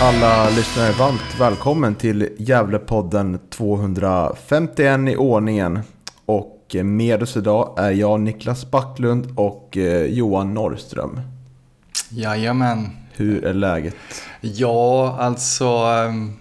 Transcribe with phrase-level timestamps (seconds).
[0.00, 5.80] Alla lyssnare varmt välkommen till Gävlepodden 251 i ordningen.
[6.26, 11.20] Och med oss idag är jag Niklas Backlund och eh, Johan Norrström.
[12.10, 12.90] Jajamän.
[13.12, 13.96] Hur är läget?
[14.40, 16.36] Ja, alltså ähm,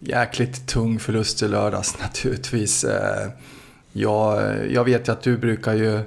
[0.00, 2.84] jäkligt tung förlust i lördags naturligtvis.
[2.84, 3.28] Äh,
[3.92, 6.00] jag, jag vet ju att du brukar ju,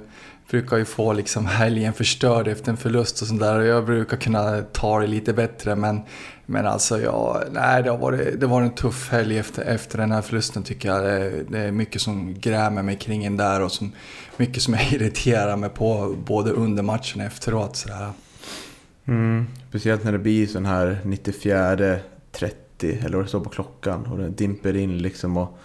[0.50, 3.58] brukar ju få liksom helgen förstörd efter en förlust och sånt där.
[3.58, 6.00] Och jag brukar kunna ta det lite bättre men,
[6.46, 10.12] men alltså ja, nej, det, har varit, det var en tuff helg efter, efter den
[10.12, 11.04] här förlusten tycker jag.
[11.04, 13.92] Det, det är mycket som grämer mig kring en där och som,
[14.36, 17.76] mycket som jag irriterar mig på både under matchen och efteråt.
[17.76, 18.10] Sådär.
[19.04, 21.96] Mm, speciellt när det blir sån här 94
[22.32, 25.58] 30 eller vad det står på klockan och den dimper in liksom och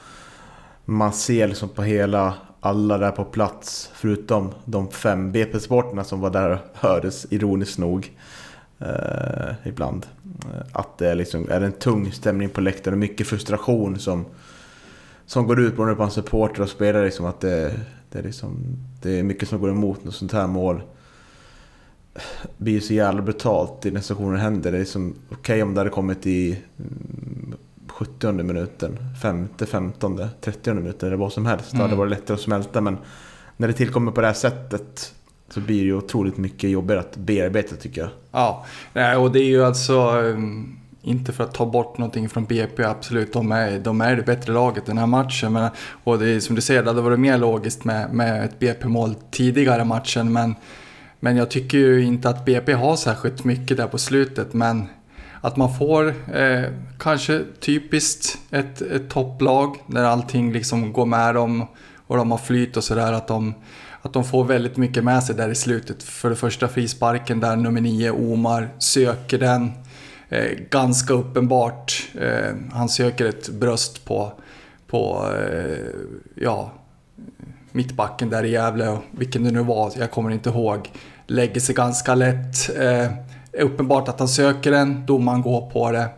[0.85, 6.29] man ser liksom på hela alla där på plats förutom de fem BP-sporterna som var
[6.29, 8.11] där och hördes ironiskt nog
[8.79, 10.05] eh, ibland.
[10.71, 14.25] Att det är, liksom, är en tung stämning på läktaren och mycket frustration som,
[15.25, 17.05] som går ut både på en supporter och spelare.
[17.05, 18.57] Liksom, att det, det, är liksom,
[19.01, 20.81] det är mycket som går emot något sånt här mål
[22.57, 24.71] blir så jävla brutalt i när situationen händer.
[24.71, 26.59] Det är som okej okay om det hade kommit i
[27.87, 31.73] 70 minuten, 50, 15, 30 minuten eller vad som helst.
[31.73, 31.77] Mm.
[31.77, 32.97] Det hade varit lättare att smälta men
[33.57, 35.13] när det tillkommer på det här sättet
[35.49, 38.09] så blir det ju otroligt mycket jobbigare att bearbeta tycker jag.
[38.31, 38.65] Ja,
[39.17, 43.33] och det är ju alltså ehm, inte för att ta bort någonting från BP, absolut.
[43.33, 45.53] De är, de är det bättre laget den här matchen.
[45.53, 45.69] Men,
[46.03, 49.15] och det är som du säger, det hade varit mer logiskt med, med ett BP-mål
[49.31, 50.33] tidigare i matchen.
[50.33, 50.55] Men
[51.19, 54.53] men jag tycker ju inte att BP har särskilt mycket där på slutet.
[54.53, 54.87] Men
[55.41, 56.63] att man får eh,
[56.99, 61.67] kanske typiskt ett, ett topplag när allting liksom går med dem
[62.07, 63.13] och de har flyt och sådär.
[63.13, 63.53] Att de,
[64.01, 66.03] att de får väldigt mycket med sig där i slutet.
[66.03, 69.71] För det första frisparken där nummer nio, Omar, söker den.
[70.29, 72.07] Eh, ganska uppenbart.
[72.21, 74.31] Eh, han söker ett bröst på,
[74.87, 75.77] på eh,
[76.35, 76.71] ja,
[77.71, 80.91] mittbacken där i Gävle, vilken det nu var, jag kommer inte ihåg,
[81.27, 82.77] lägger sig ganska lätt.
[82.77, 83.11] Eh,
[83.63, 86.09] uppenbart att han söker den, domaren går på det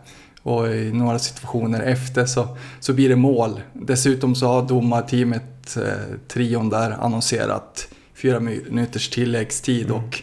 [0.44, 3.62] och i några situationer efter så, så blir det mål.
[3.74, 5.44] Dessutom så har domarteamet,
[5.78, 9.98] eh, trion där, annonserat fyra minuters tilläggstid mm.
[9.98, 10.22] och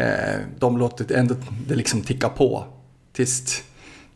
[0.00, 1.34] eh, de låter ändå
[1.66, 2.64] det liksom ticka på
[3.12, 3.62] tills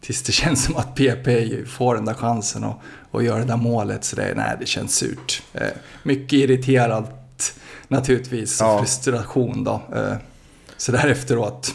[0.00, 1.28] tills det känns som att PP
[1.66, 4.04] får den där chansen och, och gör det där målet.
[4.04, 5.42] Så det, nej, det känns surt.
[5.52, 5.68] Eh,
[6.02, 7.12] mycket irriterat
[7.88, 8.78] naturligtvis, ja.
[8.78, 9.82] frustration då.
[9.94, 10.16] Eh,
[10.76, 11.74] så där efteråt.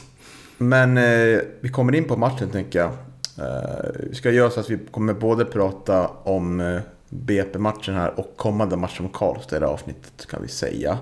[0.57, 2.91] Men eh, vi kommer in på matchen tänker jag.
[3.37, 6.81] Eh, vi ska göra så att vi kommer både prata om eh,
[7.13, 10.97] BP-matchen här och kommande matchen mot Karlstad i det avsnittet kan vi säga.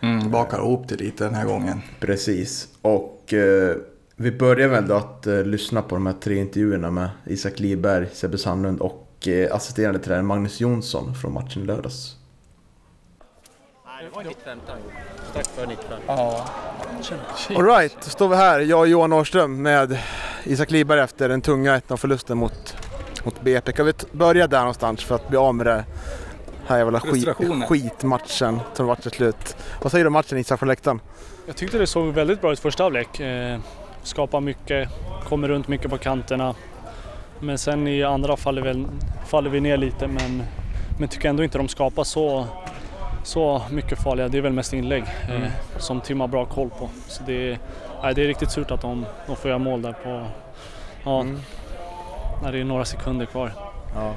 [0.00, 1.82] Mm, bakar ihop det lite den här gången.
[2.00, 2.68] Precis.
[2.82, 3.76] Och eh,
[4.16, 8.08] vi börjar väl då att eh, lyssna på de här tre intervjuerna med Isak Liberg,
[8.12, 12.16] Sebbe Sandlund och eh, assisterande tränare Magnus Jonsson från matchen i lördags.
[13.86, 14.76] Nej, det var 15.
[15.30, 15.84] Strax före 19.
[16.06, 16.48] Ja.
[17.56, 19.98] Alright, då står vi här, jag och Johan Norrström med
[20.44, 22.76] Isak Liberg efter den tunga 1-0-förlusten mot,
[23.24, 23.72] mot BP.
[23.72, 25.84] Kan vi börja där någonstans för att bli av med det
[26.66, 27.28] här jävla skit,
[27.68, 29.56] skitmatchen som varit till slut.
[29.82, 31.00] Vad säger du om matchen Isak från läktaren?
[31.46, 33.20] Jag tyckte det såg väldigt bra ut första halvlek.
[33.20, 33.58] Eh,
[34.02, 34.88] skapar mycket,
[35.28, 36.54] kommer runt mycket på kanterna.
[37.40, 38.86] Men sen i andra faller vi,
[39.26, 40.42] faller vi ner lite men,
[40.98, 42.46] men tycker ändå inte de skapar så,
[43.24, 44.28] så mycket farliga.
[44.28, 45.42] Det är väl mest inlägg mm.
[45.42, 46.88] eh, som Tim har bra koll på.
[47.08, 47.58] Så det, är,
[48.02, 50.26] nej, det är riktigt surt att de, de får göra mål där på,
[51.04, 51.40] ja, mm.
[52.44, 53.52] När det är några sekunder kvar.
[53.94, 54.14] Ja.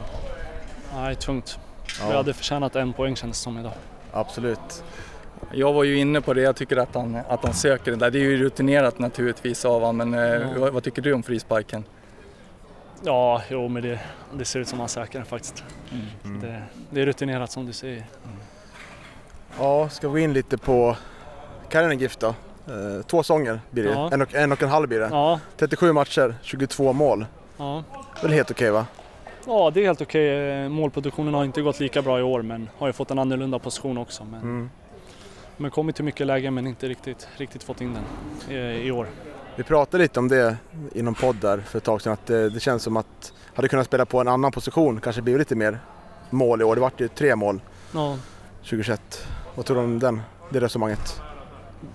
[0.96, 1.60] Nej, tungt.
[2.00, 2.10] Ja.
[2.10, 3.72] Vi hade förtjänat en poäng känns det som idag.
[4.12, 4.84] Absolut.
[5.52, 8.12] Jag var ju inne på det, jag tycker att han, att han söker den där.
[8.12, 10.60] Det är ju rutinerat naturligtvis av honom, men mm.
[10.60, 11.84] vad, vad, tycker du om frisparken?
[13.04, 14.00] Ja, jo, men det,
[14.34, 15.64] det ser ut som han söker den faktiskt.
[16.24, 16.42] Mm.
[16.42, 17.96] Det, det, är rutinerat som du säger.
[17.96, 18.38] Mm.
[19.60, 20.96] Ja, ska vi gå in lite på
[21.70, 22.28] Karinen GIF då?
[22.28, 24.10] Eh, två sånger blir det, ja.
[24.14, 25.10] en, och, en och en halv blir det.
[25.12, 25.40] Ja.
[25.58, 27.26] 37 matcher, 22 mål.
[27.57, 27.83] Ja.
[28.21, 28.86] Väl helt okej okay, va?
[29.45, 30.50] Ja, det är helt okej.
[30.63, 33.59] Eh, Målproduktionen har inte gått lika bra i år men har ju fått en annorlunda
[33.59, 34.24] position också.
[34.24, 34.69] Men, Mm.
[35.57, 38.04] men kommit till mycket lägen men inte riktigt, riktigt fått in den
[38.57, 39.07] i, i år.
[39.56, 40.57] Vi pratade lite om det
[40.94, 43.68] i någon podd där för ett tag sedan att det, det känns som att hade
[43.68, 45.80] kunnat spela på en annan position kanske blivit lite mer
[46.30, 46.75] mål i år.
[46.75, 47.62] Det vart ju tre mål
[47.94, 48.18] Ja,
[48.59, 49.27] 2021.
[49.56, 51.21] Vad tror du om den, det resonemanget?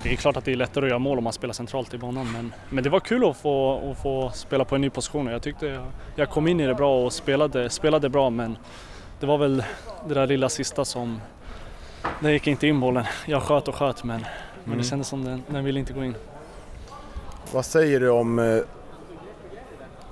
[0.02, 1.98] Det är klart att det är lättare att göra mål om man spelar centralt i
[1.98, 5.26] banan men, men det var kul att få, att få spela på en ny position
[5.26, 5.86] och jag tyckte jag,
[6.16, 8.58] jag kom in i det bra och spelade, spelade bra men
[9.20, 9.64] det var väl
[10.08, 11.20] det där lilla sista som...
[12.20, 13.04] Det gick inte in bollen.
[13.26, 14.24] Jag sköt och sköt men,
[14.64, 16.14] men det kändes som den, den ville inte gå in.
[17.52, 18.58] Vad säger du om eh,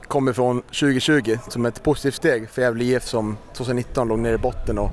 [0.03, 4.39] kommer från 2020 som ett positivt steg för Gävle IF som 2019 låg nere i
[4.39, 4.91] botten och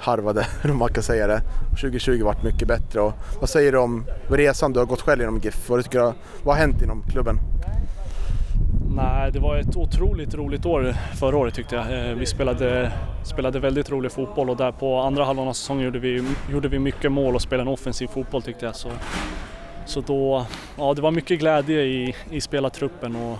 [0.00, 1.40] harvade, om man kan säga det.
[1.80, 3.00] 2020 varit mycket bättre.
[3.00, 5.68] Och vad säger du om resan du har gått själv inom GIF?
[5.68, 6.14] Vad, du tycker, har-
[6.44, 7.38] vad har hänt inom klubben?
[8.96, 12.08] Nej, det var ett otroligt roligt år förra året tyckte jag.
[12.10, 12.92] Eh, vi spelade,
[13.24, 16.78] spelade väldigt rolig fotboll och där på andra halvan av säsongen gjorde vi, gjorde vi
[16.78, 18.76] mycket mål och spelade en offensiv fotboll tyckte jag.
[18.76, 18.88] Så,
[19.86, 20.46] så då,
[20.78, 23.38] ja det var mycket glädje i, i spelartruppen och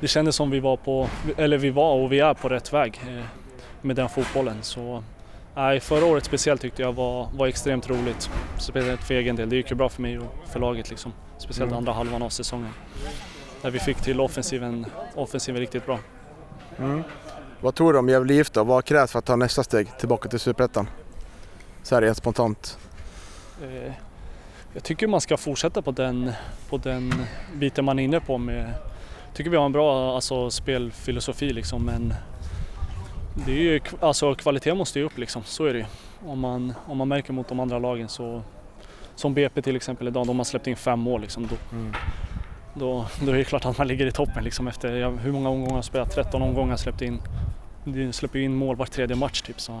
[0.00, 3.00] det kändes som vi var på, eller vi var och vi är på rätt väg
[3.08, 3.24] eh,
[3.80, 4.56] med den fotbollen.
[4.62, 5.02] Så
[5.54, 8.30] nej, förra året speciellt tyckte jag var, var extremt roligt.
[8.58, 9.48] Speciellt för egen del.
[9.48, 11.12] Det gick ju bra för mig och för laget liksom.
[11.38, 11.78] Speciellt Mm.
[11.78, 12.70] andra halvan av säsongen.
[13.62, 15.98] Där vi fick till offensiven, offensiven riktigt bra.
[17.60, 18.64] Vad tror du om Gävle IF då?
[18.64, 20.88] Vad krävs för att ta nästa steg tillbaka till Superettan?
[21.82, 22.78] Så här rent spontant.
[23.62, 23.92] Eh,
[24.74, 26.32] Jag tycker man ska fortsätta på den,
[26.68, 27.14] på den
[27.54, 28.72] biten man är inne på med
[29.34, 32.14] tycker vi har en bra alltså, spelfilosofi liksom men
[33.34, 35.84] det är ju, alltså kvaliteten måste ju upp liksom, så är det ju.
[36.26, 38.42] Om man, om man märker mot de andra lagen så
[39.14, 41.56] som BP till exempel idag, de har släppt in fem mål liksom, då,
[42.74, 45.48] då, då är det klart att man ligger i toppen liksom efter, ja, hur många
[45.48, 46.10] omgångar har jag spelat?
[46.14, 47.18] 13 omgångar släppt in.
[47.84, 49.80] De släpper ju in mål var tredje match typ så.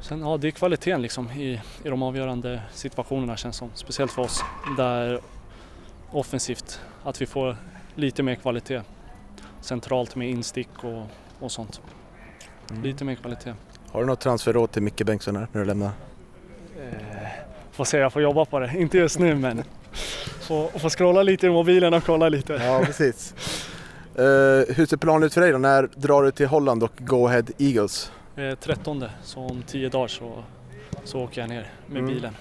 [0.00, 3.70] Sen, ja, det är kvaliteten liksom i, i de avgörande situationerna känns som.
[3.74, 4.44] Speciellt för oss
[4.76, 5.20] där
[6.10, 7.56] offensivt, att vi får
[7.94, 8.82] lite mer kvalitet.
[9.60, 11.02] Centralt med instick och,
[11.40, 11.80] och sånt.
[12.82, 13.54] Lite mer kvalitet.
[13.92, 15.90] Har du något transferråd till Micke Bengtsson här när du lämnar?
[16.76, 17.28] Eh,
[17.72, 18.72] får se, jag får jobba på det.
[18.78, 19.62] Inte just nu men
[20.40, 22.52] får, får scrolla lite i mobilen och kolla lite.
[22.52, 23.34] Ja, precis.
[24.18, 24.24] Uh,
[24.76, 25.58] hur ser planen ut för dig då?
[25.58, 28.12] När drar du till Holland och Go Ahead Eagles?
[28.36, 30.42] Eh, 13 så om 10 dagar så,
[31.04, 32.14] så åker jag ner med Mm.
[32.14, 32.36] bilen.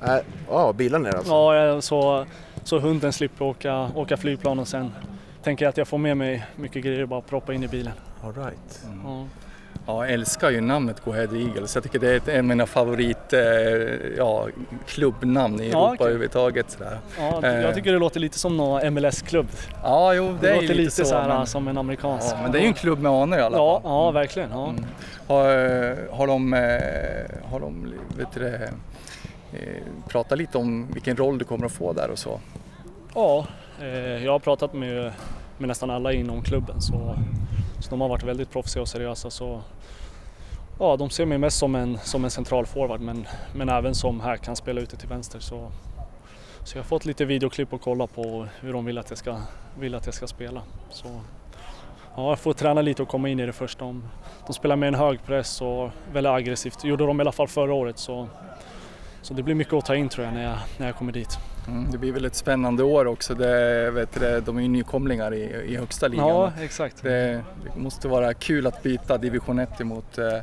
[0.00, 0.20] Ja,
[0.50, 1.32] uh, bilen är det alltså?
[1.32, 2.26] Ja, eh, så,
[2.64, 4.92] så hunden slipper åka, åka flygplan och sen
[5.42, 7.92] tänker jag att jag får med mig mycket grejer och bara proppa in i bilen.
[8.22, 8.80] All right.
[9.04, 9.24] Ja.
[9.86, 11.74] Ja, jag älskar ju namnet Go Ahead Eagles.
[11.74, 13.40] Jag tycker det är ett- en av mina favorit eh,
[14.16, 14.48] ja,
[14.86, 16.06] klubbnamn i Ja, Europa okej.
[16.06, 16.70] överhuvudtaget.
[16.70, 16.98] Sådär.
[17.18, 17.60] Ja, Eh.
[17.60, 19.46] jag tycker det låter lite som någon MLS-klubb.
[19.82, 22.26] Ja, jo, det, Det, är låter lite, lite så, här men, som en amerikansk.
[22.34, 23.90] ja, men det är ju en klubb med anor i alla Ja, fall.
[23.92, 24.50] ja verkligen.
[24.50, 24.68] Ja.
[24.68, 24.84] Mm.
[25.26, 28.70] Har, eh, har de, eh, har de vet du, eh,
[30.08, 32.40] pratat lite om vilken roll du kommer att få där och så?
[33.14, 33.46] Ja,
[33.80, 35.12] eh, jag har pratat med,
[35.58, 37.18] med nästan alla inom klubben så,
[37.80, 39.30] så de har varit väldigt proffsiga och seriösa.
[39.30, 39.62] Så,
[40.78, 44.20] ja, de ser mig mest som en, som en central forward men, men även som
[44.20, 45.40] här kan spela ute till vänster.
[45.40, 45.72] Så,
[46.64, 49.40] så jag har fått lite videoklipp att kolla på hur de vill att jag ska,
[49.78, 50.62] vill att jag ska spela.
[50.90, 51.20] Så,
[52.16, 53.78] ja, jag får träna lite och komma in i det först.
[53.78, 54.04] De,
[54.46, 56.82] de spelar med en hög press och väldigt aggressivt.
[56.82, 57.98] Det gjorde de i alla fall förra året.
[57.98, 58.28] Så,
[59.22, 61.38] så det blir mycket att ta in tror jag när jag, när jag kommer dit.
[61.68, 63.34] Mm, det blir väl ett spännande år också.
[63.34, 66.28] Det, vet du, de är ju nykomlingar i, i högsta ligan.
[66.28, 67.02] Ja, exakt.
[67.02, 70.38] Det, det måste vara kul att byta division 1 mot, eh,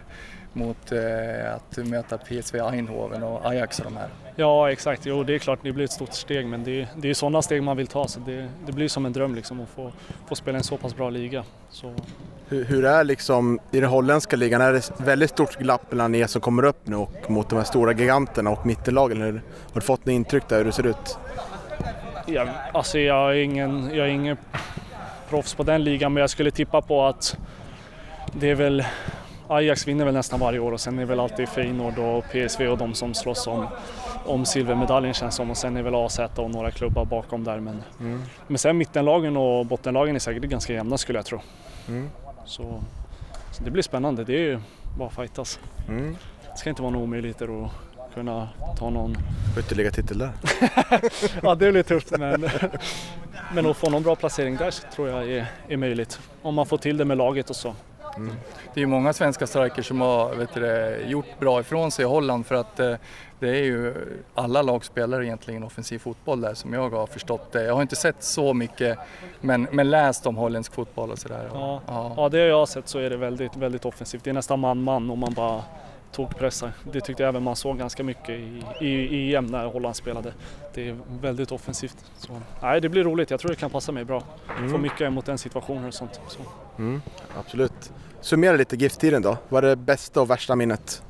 [0.53, 4.09] mot eh, att möta PSV Eindhoven och Ajax och de här.
[4.35, 7.13] Ja exakt, jo det är klart det blir ett stort steg men det, det är
[7.13, 9.91] sådana steg man vill ta så det, det blir som en dröm liksom att få,
[10.27, 11.43] få spela i en så pass bra liga.
[11.69, 11.93] Så,
[12.53, 14.61] Hur, hur är liksom i den holländska ligan?
[14.61, 17.63] Är det väldigt stort glapp mellan er som kommer upp nu och mot de här
[17.63, 19.21] stora giganterna och mittenlagen?
[19.21, 19.41] Har
[19.73, 21.17] du fått något intryck där hur det ser ut?
[22.25, 24.37] ja, alltså jag är, ingen, jag är ingen
[25.29, 27.37] proffs på den ligan men jag skulle tippa på att
[28.33, 28.85] det är väl
[29.47, 32.77] Ajax vinner väl nästan varje år och sen är väl alltid Feyenoord och PSV och
[32.77, 33.67] de som slåss om,
[34.25, 37.83] om silvermedaljen känns som och sen är väl AZ och några klubbar bakom där men,
[38.47, 41.39] men sen mittenlagen och bottenlagen är säkert ganska jämna skulle jag tro.
[41.87, 42.09] Mm.
[42.45, 42.83] Så,
[43.51, 44.23] så det blir spännande.
[44.23, 44.59] Det är ju
[44.97, 45.59] bara fightas.
[45.87, 46.17] Mm.
[46.51, 47.71] Det ska inte vara några omöjligheter att
[48.13, 49.17] kunna ta någon...
[49.59, 50.31] Ytterligare titel där.
[51.41, 52.49] Ja, det blir tufft men,
[53.53, 56.19] men att få någon bra placering där tror jag är, är möjligt.
[56.41, 57.75] Om man får till det med laget och så.
[58.17, 58.35] Mm.
[58.73, 62.07] Det är ju många svenska strikers som har vet du, gjort bra ifrån sig i
[62.07, 62.95] Holland för att eh,
[63.39, 63.93] det är ju
[64.33, 67.63] alla lag spelar egentligen offensiv fotboll där som jag har förstått det.
[67.63, 68.97] Jag har inte sett så mycket
[69.41, 71.49] men, men läst om holländsk fotboll och sådär.
[71.53, 71.81] Ja.
[71.87, 72.13] Ja.
[72.17, 74.23] Ja, det jag har sett så är det väldigt, väldigt offensivt.
[74.23, 75.63] Det är nästan man-man och man bara
[76.11, 76.71] tokpressar.
[76.91, 80.33] Det tyckte jag även man såg ganska mycket i, i, i EM när Holland spelade.
[80.73, 81.97] Det är väldigt offensivt.
[82.17, 83.31] Så, nej, det blir roligt.
[83.31, 84.23] Jag tror det kan passa mig bra.
[84.71, 86.21] Få mycket mot den situationen och sånt.
[86.27, 86.39] Så.
[86.77, 87.01] Mm,
[87.39, 87.91] absolut.
[88.21, 89.37] Summera lite GIF-tiden då.
[89.49, 91.03] Vad är det bästa och värsta minnet?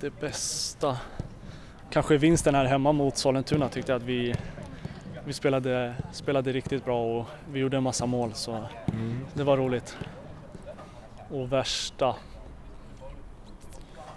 [0.00, 0.98] Det bästa,
[1.90, 4.34] kanske vinsten här hemma mot Sollentuna tyckte jag att vi,
[5.24, 8.64] vi spelade, spelade riktigt bra och vi gjorde en massa mål så
[9.34, 9.96] det var roligt.
[11.30, 12.16] Och värsta,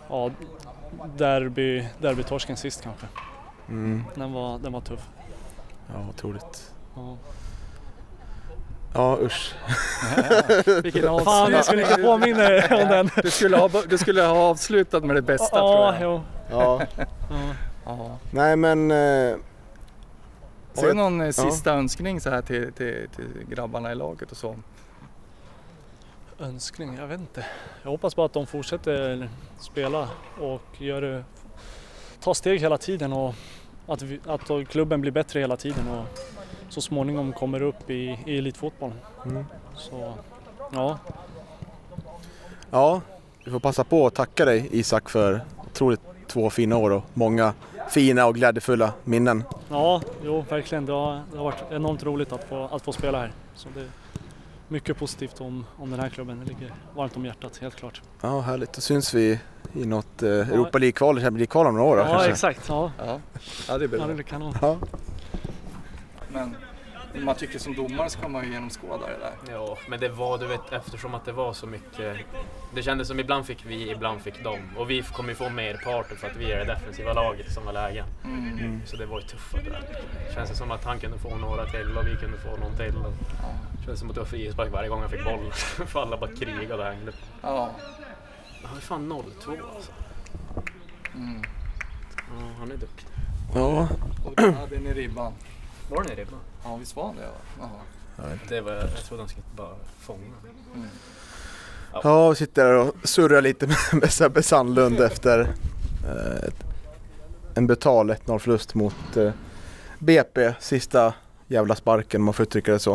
[0.10, 0.32] ja
[1.18, 3.08] derby, derbytorsken sist kanske.
[3.70, 4.04] Mm.
[4.16, 5.10] Den var, den var tuff.
[5.94, 6.74] Ja, otroligt.
[6.96, 7.18] Ja.
[8.93, 9.55] Ja, usch.
[10.83, 11.25] Vilken avslut.
[11.25, 13.09] Fan, jag skulle inte påminna er om den.
[13.23, 16.01] Du skulle, ha, du skulle ha avslutat med det bästa Ja, tror jag.
[16.01, 16.21] jo.
[16.51, 16.81] Ja.
[16.97, 17.05] Ja.
[17.85, 18.17] Ja.
[18.31, 18.91] Nej men...
[18.91, 19.35] Eh,
[20.75, 24.38] Har du någon eh, sista önskning så här till, till, till grabbarna i laget och
[24.38, 24.55] så?
[26.39, 26.95] Önskning?
[27.00, 27.45] Jag vet inte.
[27.83, 30.09] Jag hoppas bara att de fortsätter spela
[30.41, 31.23] och gör det,
[32.23, 33.35] tar steg hela tiden och
[33.88, 36.05] att, vi, att klubben blir bättre hela tiden och
[36.74, 38.98] så småningom kommer upp i, i elitfotbollen.
[39.25, 39.46] Mm.
[39.75, 40.13] Så
[40.72, 40.98] ja,
[42.72, 43.01] ja,
[43.46, 47.53] vi får passa på att tacka dig Isak för otroligt två fina år och många
[47.89, 49.44] fina och glädjefulla minnen.
[49.70, 50.86] ja jo, verkligen.
[50.86, 53.32] Det har, det har varit enormt roligt att få, att få spela här.
[53.56, 53.88] Så det är
[54.68, 56.39] mycket positivt om, om den här klubben.
[56.39, 58.01] Det ligger varmt om hjärtat, helt klart.
[58.22, 58.74] Ja, härligt.
[58.74, 59.39] Då syns vi
[59.74, 62.30] i något eh, Europa League-kval, Champions League-kval om några år då, Ja, kanske.
[62.32, 62.70] exakt.
[62.70, 63.20] Ja, Ja,
[63.68, 64.08] ja det ja bra.
[64.08, 64.56] det blir kanon.
[64.62, 64.77] Ja.
[66.34, 66.56] Men
[67.25, 69.54] man tycker som domare ska man ju genomskåda det där.
[69.54, 72.18] Ja, men det var, du vet, eftersom att det var så mycket.
[72.75, 74.60] Det kändes som ibland fick vi, ibland fick de.
[74.78, 77.72] Och vi kommer ju få merparten för att vi är det defensiva laget i sådana
[77.72, 78.06] lägen.
[78.24, 78.82] Mm.
[78.86, 80.02] Så det var ju tuffa dueller.
[80.28, 82.96] Det känns som att han kunde få några till och vi kunde få någon till.
[82.96, 83.13] Och
[83.78, 85.52] det känns som att det var frispark varje gång han fick boll.
[85.88, 87.12] för alla bara krigade och hängde.
[87.42, 87.72] Ja.
[88.63, 89.24] Han är fan 0-2
[89.75, 89.92] alltså.
[91.16, 91.42] Mm.
[92.18, 93.08] Ja, han är duktig.
[93.56, 93.88] Ja,
[94.25, 95.34] Och då hade ni ribban.
[95.90, 96.40] Var den i ribban?
[96.63, 97.22] Ja, visst var det?
[97.22, 97.32] Ja.
[98.18, 98.30] Jaha.
[98.50, 100.20] Det var, jag trodde han skulle bara fånga.
[100.75, 100.88] Mm.
[102.04, 105.40] ja vi sitter där och surrar lite med, Sebbe Sandlund efter
[106.08, 106.63] eh, ett-
[107.56, 109.32] en betal 1-0 förlust mot eh,
[110.00, 110.54] BP.
[110.60, 111.13] Sista
[111.48, 112.94] jävla sparken om man får uttrycka det så.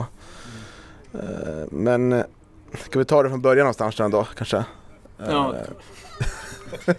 [1.15, 2.25] Eh, men eh,
[2.89, 4.65] ska vi ta det från början någonstans då ändå kanske?
[5.19, 5.55] Ja.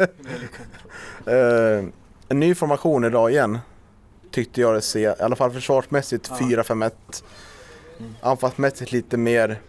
[1.25, 1.83] Eh,
[2.29, 3.59] en ny formation idag igen
[4.31, 6.35] tyckte jag det se, i alla fall försvarsmässigt Ja.
[6.35, 6.91] 4-5-1.
[7.99, 8.15] Mm.
[8.21, 9.59] Anfallsmässigt lite mer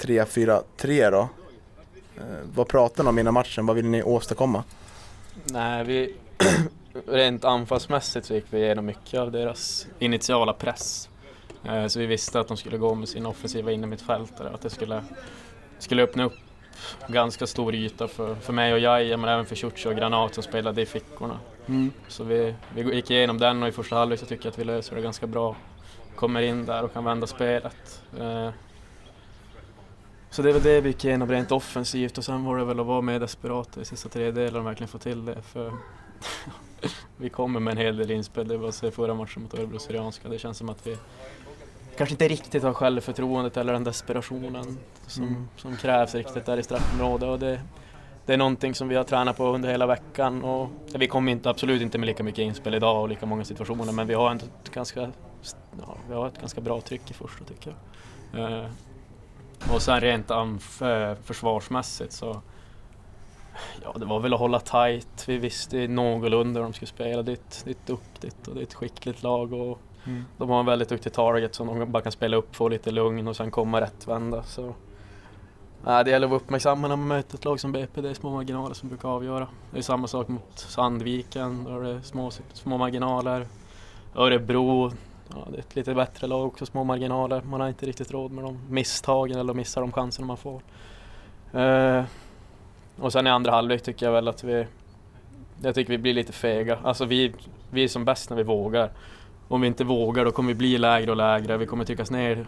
[0.00, 1.28] 3-4-3 då.
[2.16, 2.22] Eh,
[2.54, 3.66] vad pratar ni om innan matchen?
[3.66, 4.64] Vad vill ni åstadkomma?
[5.44, 6.14] Nej, vi...
[7.06, 11.08] Rent anfallsmässigt så gick vi igenom mycket av deras initiala press.
[11.64, 15.04] Eh, Så vi visste att de skulle gå med sin offensiva innermittfältare, att det skulle,
[15.78, 16.36] skulle öppna upp
[17.08, 20.42] ganska stor yta för, för mig och Jaja, men även för Ciucci och Granat som
[20.42, 21.38] spelade i fickorna.
[22.08, 24.64] Så vi, vi gick igenom den och i första halvlek så tycker jag att vi
[24.64, 25.56] löser det ganska bra.
[26.16, 28.02] Kommer in där och kan vända spelet.
[28.20, 28.50] Eh,
[30.30, 32.80] Så det är väl det vi gick igenom rent offensivt och sen var det väl
[32.80, 35.42] att vara mer desperata i sista tredjedelen och verkligen få till det.
[35.42, 35.72] För
[37.16, 39.78] vi kommer med en hel del inspel, det var att se förra matchen mot Örebro
[39.78, 40.28] Syrianska.
[40.28, 40.96] Det känns som att vi
[41.96, 45.48] kanske inte riktigt har självförtroendet eller den desperationen som, Mm.
[45.56, 47.28] som krävs riktigt där i straffområdet.
[47.28, 47.60] Och det,
[48.28, 51.50] det är någonting som vi har tränat på under hela veckan och vi kommer inte,
[51.50, 54.44] absolut inte med lika mycket inspel idag och lika många situationer men vi har ändå
[54.64, 55.00] ett ganska,
[55.80, 57.74] ja, vi har ett ganska bra tryck i första tycker
[58.32, 58.52] jag.
[58.52, 58.66] Eh,
[59.74, 60.30] och sen rent
[61.24, 62.42] försvarsmässigt så
[63.82, 65.24] Ja, det var väl att hålla tight.
[65.28, 67.22] Vi visste någorlunda hur de skulle spela.
[67.22, 69.78] Det är ett, det är ett duktigt och det är ett skickligt lag och
[70.36, 73.28] de har en väldigt duktig target som de bara kan spela upp, få lite lugn
[73.28, 74.42] och sen komma rättvända.
[74.42, 74.74] Så,
[75.84, 78.00] nej, det gäller att vara uppmärksam när man möter ett lag som BP.
[78.00, 79.48] Det är små marginaler som brukar avgöra.
[79.70, 83.46] Det är samma sak mot Sandviken, då är det små, små marginaler.
[84.14, 84.92] Örebro,
[85.28, 87.42] ja, det är ett lite bättre lag också, små marginaler.
[87.42, 90.62] Man har inte riktigt råd med de misstagen eller missar de chanserna man får.
[91.60, 92.04] Eh,
[93.00, 94.66] och sen i andra halvlek tycker jag väl att vi
[95.62, 96.78] jag tycker vi blir lite fega.
[96.82, 97.32] Alltså vi,
[97.70, 98.90] vi är som bäst när vi vågar.
[99.48, 101.56] Om vi inte vågar då kommer vi bli lägre och lägre.
[101.56, 102.46] Vi kommer tryckas ner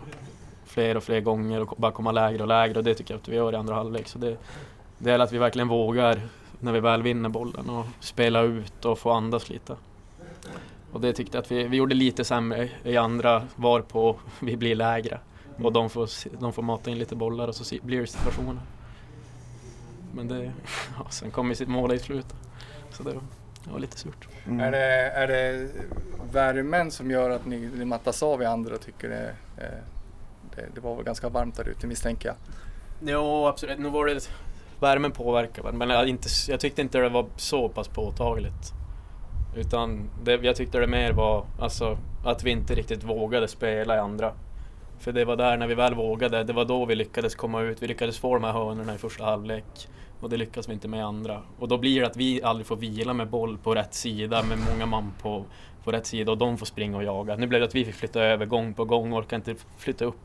[0.71, 3.29] fler och fler gånger och bara komma lägre och lägre och det tycker jag att
[3.29, 4.09] vi gör i andra halvlek.
[4.09, 4.37] Så det,
[4.99, 6.21] det är att vi verkligen vågar
[6.61, 9.77] när vi väl vinner bollen och spela ut och få andas lite.
[10.93, 14.57] Och det tyckte jag att vi, vi gjorde lite sämre i andra var på vi
[14.57, 15.21] blir lägre.
[15.51, 15.67] Mm.
[15.67, 16.09] Och de får,
[16.41, 18.63] de får mata in lite bollar och så blir det situationer.
[20.15, 20.45] Men det,
[20.99, 22.35] ja, sen kom ju sitt mål i slutet.
[22.91, 23.23] Så det var,
[23.65, 24.29] det var lite surt.
[24.47, 24.61] Mm.
[24.61, 25.69] Är, det, är det
[26.33, 29.79] värmen som gör att ni, ni mattas av i andra och tycker det, eh,
[30.57, 32.37] det, det var väl ganska varmt där ute misstänker jag?
[33.15, 34.31] Jo absolut, nu var det
[34.81, 38.73] värmen påverkar väl, men jag, inte, jag tyckte inte det var så pass påtagligt.
[39.57, 43.99] Utan det, jag tyckte det mer var alltså, att vi inte riktigt vågade spela i
[43.99, 44.33] andra.
[44.99, 47.83] För det var där när vi väl vågade, det var då vi lyckades komma ut.
[47.83, 49.89] Vi lyckades få de här hörnorna i första halvlek.
[50.21, 51.43] Och det lyckas vi inte med i andra.
[51.59, 54.59] Och då blir det att vi aldrig får vila med boll på rätt sida med
[54.71, 55.45] många man på,
[55.85, 57.37] på rätt sida och de får springa och jaga.
[57.37, 60.05] Nu blev det att vi fick flytta över gång på gång och orkade inte flytta
[60.05, 60.17] upp.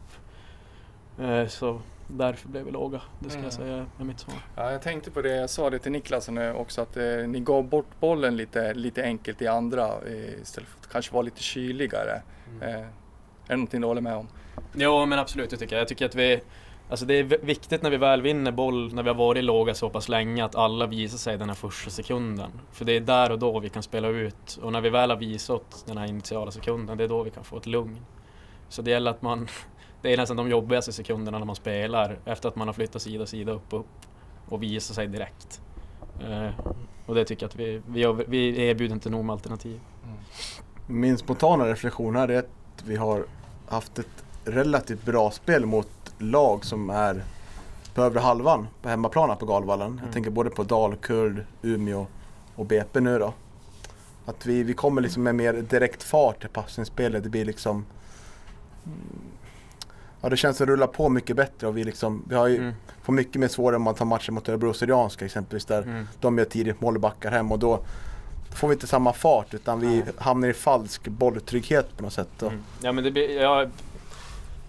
[1.21, 3.43] Eh, Så därför blev vi låga, det ska Mm.
[3.43, 4.35] jag säga är mitt svar.
[4.55, 7.39] Ja, jag tänkte på det, jag sa det till Niklas nu också att eh, ni
[7.39, 11.43] gav bort bollen lite, lite enkelt i andra eh, istället för att kanske vara lite
[11.43, 12.21] kyligare.
[12.61, 12.87] Eh, är
[13.47, 14.27] det någonting du håller med om?
[14.73, 15.81] Jo men absolut, det tycker jag.
[15.81, 16.41] Jag tycker att vi
[16.89, 19.89] Alltså det är viktigt när vi väl vinner boll, när vi har varit låga så
[19.89, 22.51] pass länge, att alla visar sig den här första sekunden.
[22.71, 24.59] För det är där och då vi kan spela ut.
[24.61, 27.43] Och när vi väl har visat den här initiala sekunden, det är då vi kan
[27.43, 27.97] få ett lugn.
[28.69, 29.47] Så det gäller att man...
[30.01, 33.25] Det är nästan de jobbigaste sekunderna när man spelar, efter att man har flyttat sida,
[33.25, 33.85] sida, upp, upp.
[34.49, 35.61] Och visar sig direkt.
[36.21, 36.49] Eh,
[37.05, 39.79] och det tycker jag att vi, vi, har- vi erbjuder inte nog med alternativ.
[40.87, 42.49] Min spontana reflektion här är att
[42.85, 43.25] vi har
[43.67, 47.23] haft ett relativt bra spel mot lag som är
[47.93, 49.91] på övre halvan på hemmaplan på Galvallen.
[49.91, 50.13] Jag Mm.
[50.13, 52.05] tänker både på Dalkurd, Umeå
[52.55, 53.33] och BP nu då.
[54.25, 57.23] Att vi, vi kommer liksom med mer direkt fart i passningsspelet.
[57.23, 57.85] Det blir liksom...
[58.85, 58.97] mm,
[60.21, 62.73] Ja det känns att rulla på mycket bättre och vi liksom, vi har ju, Mm.
[63.03, 66.07] får mycket mer svårare om man tar matchen mot Örebro Syrianska exempelvis där Mm.
[66.19, 67.79] de gör tidigt mål och backar hem och då
[68.55, 72.41] får vi inte samma fart utan vi hamnar i falsk bolltrygghet på något sätt.
[72.41, 72.59] Mm.
[72.81, 73.69] Ja men det blir, jag,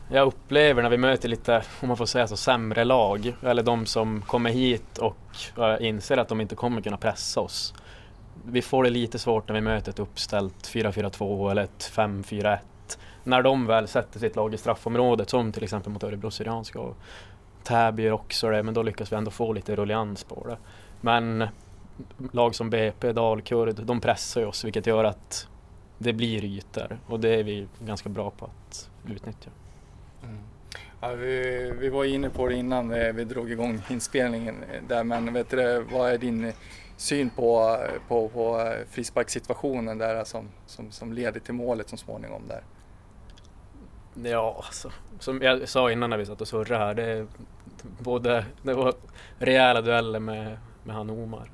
[0.09, 3.37] jag upplever när vi möter lite, om man får säga så, sämre lag.
[3.43, 5.17] Eller de som kommer hit och
[5.59, 7.75] äh, inser att de inte kommer kunna pressa oss.
[8.45, 12.59] Vi får det lite svårt när vi möter ett uppställt 4-4-2 eller ett 5-4-1.
[13.25, 16.81] När de väl sätter sitt lag i straffområdet, som till exempel mot Örebro Syrianska.
[16.81, 16.97] Och
[17.63, 20.57] Täby gör också det, men då lyckas vi ändå få lite rullians på det.
[21.01, 21.49] Men
[22.33, 25.49] lag som BP, Dalkurd, de pressar ju oss vilket gör att
[25.99, 29.51] det blir ytor och det är vi ganska bra på att utnyttja.
[31.07, 35.05] Ja, vi, vi var inne på det innan eh, vi drog igång inspelningen eh, där
[35.05, 36.55] men vet du, vad är din eh,
[36.97, 42.63] syn på, på, på frisparkssituationen där som, som, som leder till målet så småningom där?
[44.31, 47.27] Ja, alltså, som jag sa innan när vi satt och surrade här, det,
[47.99, 48.95] både, det var
[49.39, 51.51] rejäla dueller med, med han Omar.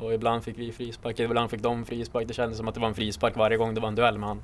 [0.00, 2.28] Och ibland fick vi frispark, ibland fick de frispark.
[2.28, 4.28] Det kändes som att det var en frispark varje gång det var en duell med
[4.28, 4.42] han.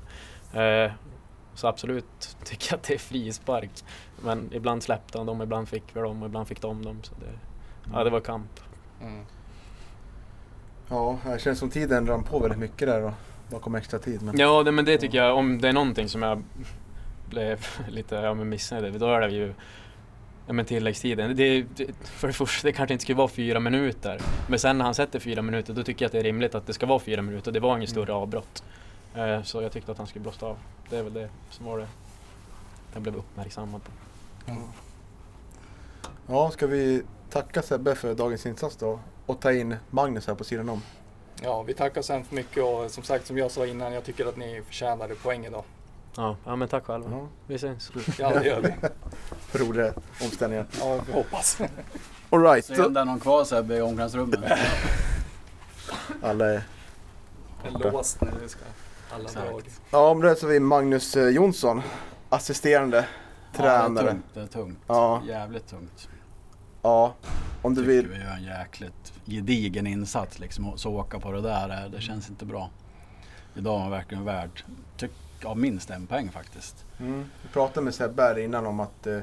[1.55, 3.71] Så absolut tycker jag att det är frispark.
[4.21, 7.03] Men ibland släppte han dem, ibland fick vi dem och ibland fick de dem.
[7.03, 7.39] Så det,
[7.93, 8.59] ja, det var kamp.
[9.01, 9.25] Mm.
[10.89, 13.13] Ja, det känns som tiden rann på väldigt mycket där och
[13.51, 14.21] bakom extra tid.
[14.21, 14.39] Men...
[14.39, 16.43] Ja, det, men det tycker jag, om det är någonting som jag
[17.29, 19.53] blev lite ja, missnöjd över, då är det ju
[20.47, 21.35] ja, men tilläggstiden.
[21.35, 24.21] Det, det, för det första, det kanske inte skulle vara fyra minuter.
[24.47, 26.67] Men sen när han sätter fyra minuter, då tycker jag att det är rimligt att
[26.67, 27.51] det ska vara fyra minuter.
[27.51, 28.63] Det var inget större avbrott.
[29.15, 30.57] Eh, så jag tyckte att han skulle blåst av.
[30.89, 31.87] Det är väl det som var det
[32.93, 33.91] jag blev uppmärksammad på.
[36.27, 40.43] Ja, ska vi tacka Sebbe för dagens insats då och ta in Magnus här på
[40.43, 40.81] sidan om.
[41.41, 44.25] Ja, vi tackar så hemskt mycket och som sagt som jag sa innan, jag tycker
[44.25, 45.63] att ni förtjänade poäng idag.
[46.15, 47.09] Ja, ja men tack själva.
[47.11, 47.91] Ja, Vi syns.
[48.19, 48.73] Ja, det gör vi.
[49.39, 50.65] för roliga omställningar.
[50.79, 51.57] Ja, vi hoppas.
[52.29, 54.39] Alright, Se om det är någon kvar Sebbe i omklädningsrummet.
[56.21, 56.63] alla är...
[57.63, 58.59] En låst nu, ska
[59.13, 59.47] alla Exakt.
[59.47, 59.63] drag.
[59.91, 61.81] Ja, men då så vi Magnus eh, Jonsson,
[62.35, 64.07] assisterande Ja, det är tränare.
[64.11, 64.25] tungt.
[64.33, 64.79] Det är tungt.
[64.87, 65.21] Ja.
[65.27, 66.09] Jävligt tungt.
[66.81, 67.13] Ja,
[67.61, 68.07] om du Tycker vill.
[68.07, 70.77] vi gör en jäkligt gedigen insats liksom.
[70.77, 72.69] Så åka på det där, eh, det känns inte bra.
[73.55, 74.63] Idag är man verkligen värd,
[74.97, 75.11] tyck,
[75.43, 76.85] ja, minst en poäng faktiskt.
[76.99, 77.25] Mm.
[77.41, 79.19] Vi pratade med Sebbe här innan om att eh,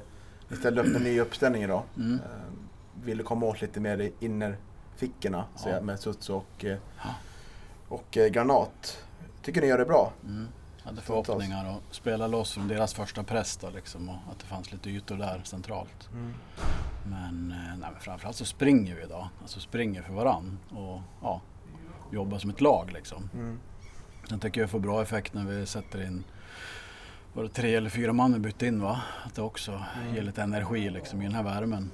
[0.48, 1.82] vi ställde upp en ny uppställning idag.
[1.96, 2.14] Mm.
[2.14, 5.74] Eh, ville komma åt lite mer i innerfickorna så Ja.
[5.74, 6.76] jag, med Suts och, eh,
[7.88, 9.04] och eh, Granat.
[9.42, 10.12] Tycker ni gör det bra?
[10.24, 10.48] Mm.
[10.84, 14.72] Hade förhoppningar att spela loss från deras första press då, liksom, och att det fanns
[14.72, 16.08] lite ytor där centralt.
[17.04, 19.28] Men, eh, nej, men framförallt så springer vi idag.
[19.40, 21.40] Alltså springer för varann och ja,
[22.12, 23.30] jobbar som ett lag liksom.
[23.34, 23.58] Mm.
[24.28, 26.24] Jag tycker jag får bra effekt när vi sätter in
[27.32, 29.00] var det tre eller fyra man vi bytte in va?
[29.24, 31.90] Att det också ger lite energi liksom i den här värmen.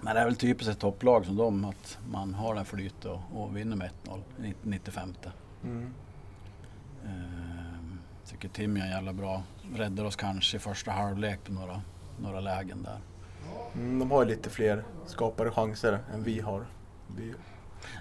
[0.00, 3.20] Men det är väl typiskt ett topplag som dem att man har den flyt och,
[3.34, 5.14] och vinner med 1-0 i 95.
[5.64, 5.94] Mm.
[7.04, 7.49] Eh,
[8.30, 9.42] tycker Tim är jävla bra.
[9.74, 11.80] Räddar oss kanske i första halvlek på några,
[12.18, 12.98] några lägen där.
[13.74, 16.66] Mm, de har ju lite fler skapade chanser än vi har.
[17.16, 17.34] Vi,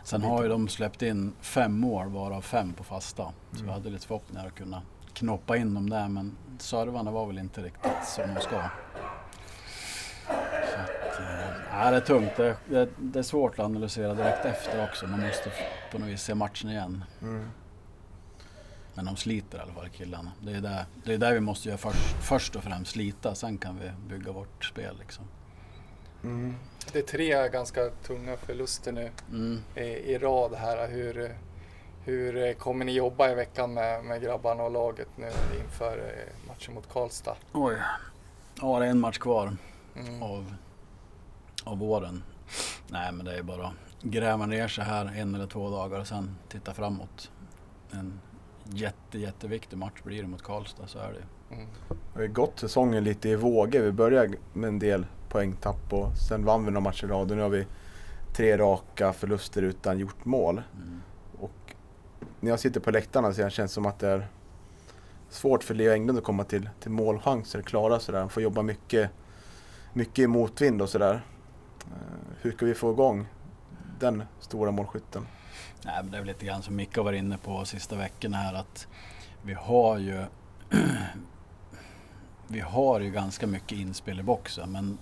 [0.04, 3.24] Sen har ju de släppt in fem mål varav fem på fasta.
[3.52, 3.66] Så Mm.
[3.66, 4.82] vi hade lite förhoppningar att kunna
[5.14, 8.62] knoppa in dem där men servarna var väl inte riktigt som de ska.
[10.74, 12.32] Så att, eh, det är tungt.
[12.38, 15.08] Det, det, det är svårt att analysera direkt efter också.
[15.08, 15.52] Man måste
[15.92, 17.04] på något vis se matchen igen.
[17.22, 17.50] mm.
[19.00, 20.32] Men de sliter i alla fall killarna.
[20.42, 22.92] Det är det, det, är det vi måste göra först, först och främst.
[22.92, 25.26] Slita, sen kan vi bygga vårt spel liksom.
[26.24, 26.56] Mm.
[26.92, 29.62] Det är tre ganska tunga förluster nu Mm.
[29.76, 30.88] i, i rad här.
[30.88, 31.38] Hur,
[32.04, 35.32] hur kommer ni jobba i veckan med, med grabbarna och laget nu
[35.64, 37.36] inför eh, matchen mot Karlstad?
[37.54, 37.76] Oj.
[38.62, 39.58] Ja, det är en match kvar.
[39.96, 40.24] Mm.
[40.24, 40.56] av,
[41.64, 42.24] av våren.
[42.88, 46.36] Nej men det är bara gräva ner sig här en eller två dagar och sen
[46.50, 47.32] titta framåt.
[47.92, 48.20] En
[48.70, 51.24] jätte, jätteviktig match blir det mot Karlstad, så är det
[51.56, 51.68] Mm.
[52.16, 53.82] Vi har gått säsongen lite i vågor.
[53.82, 57.38] Vi började med en del poängtapp och sen vann vi några matcher i rad och
[57.38, 57.68] nu har vi
[58.36, 60.62] tre raka förluster utan gjort mål.
[60.84, 61.02] mm.
[61.40, 61.76] Och
[62.40, 64.28] när jag sitter på läktarna så känns det som att det är
[65.30, 68.20] svårt för Leo Englund att komma till, till målchanser, klara sådär.
[68.20, 69.10] Han får jobba mycket,
[69.94, 71.26] mycket i motvind och sådär.
[71.88, 73.28] Eh, Hur ska vi få igång
[74.00, 75.28] den stora målskytten?
[75.86, 78.38] Nej men det är väl lite grann som Micke har varit inne på sista veckorna
[78.38, 78.88] här att
[79.42, 80.26] vi har ju
[82.48, 84.98] vi har ju ganska mycket inspel i boxen men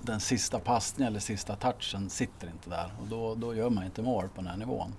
[0.00, 4.02] den sista passningen eller sista touchen sitter inte där och då, då gör man inte
[4.02, 4.94] mål på den här nivån.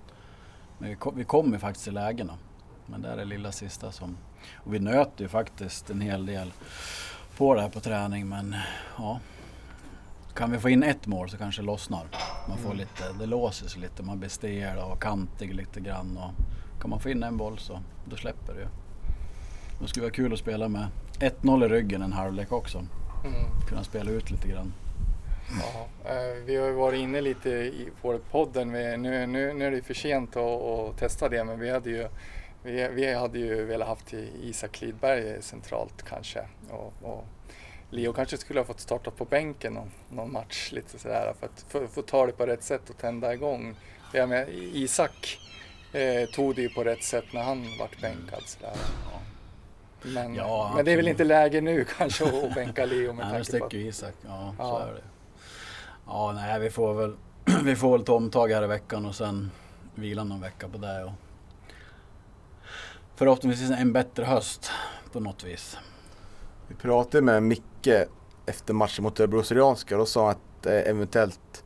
[0.78, 2.38] Men vi, kom, vi kommer faktiskt i lägena.
[2.86, 4.16] Men det är det lilla sista som...
[4.54, 6.52] Och vi nöter ju faktiskt en hel del
[7.36, 8.56] på det här på träning men
[8.98, 9.20] ja.
[10.40, 12.06] Kan vi få in ett mål så kanske det lossnar.
[12.48, 16.18] Man får lite, det låser sig lite, man blir stel och kantig lite grann.
[16.18, 16.30] Och
[16.80, 18.66] kan man få in en boll så då släpper det ju.
[19.80, 20.86] Det skulle vara kul att spela med
[21.18, 22.78] 1-0 i ryggen en halvlek också.
[22.78, 23.66] Mm.
[23.68, 24.72] Kunna spela ut lite grann.
[25.60, 28.72] Ja, eh, vi har ju varit inne lite i på podden.
[28.72, 31.90] Vi, nu, nu, nu är det för sent att, att testa det men vi hade
[31.90, 32.08] ju
[32.62, 36.40] vi, vi hade ju velat haft Isak Klidberg centralt kanske.
[36.70, 37.26] Och, och
[37.90, 41.64] Leo kanske skulle ha fått starta på bänken någon, någon match lite sådär för att
[41.68, 43.76] få, få ta det på rätt sätt och tända igång.
[44.12, 45.38] Jag menar, Isak
[45.92, 48.76] eh, tog det ju på rätt sätt när han vart bänkad sådär.
[50.02, 53.38] Men, Ja, men det är väl inte läge nu kanske att bänka Leo med tanke
[53.38, 53.72] på sticker att...
[53.72, 54.14] ju Isak.
[54.26, 54.82] Ja, så Ja.
[54.82, 55.02] är det.
[56.06, 57.16] Ja, nej, vi får väl,
[57.64, 59.50] vi får väl ta omtag här i veckan och sen
[59.94, 61.04] vila någon vecka på det.
[61.04, 61.12] Och
[63.16, 64.70] förhoppningsvis en bättre höst
[65.12, 65.76] på något vis.
[66.68, 67.62] Vi pratade med Micke
[68.46, 71.64] efter matchen mot Örebro Syrianska och då sa han att eh, eventuellt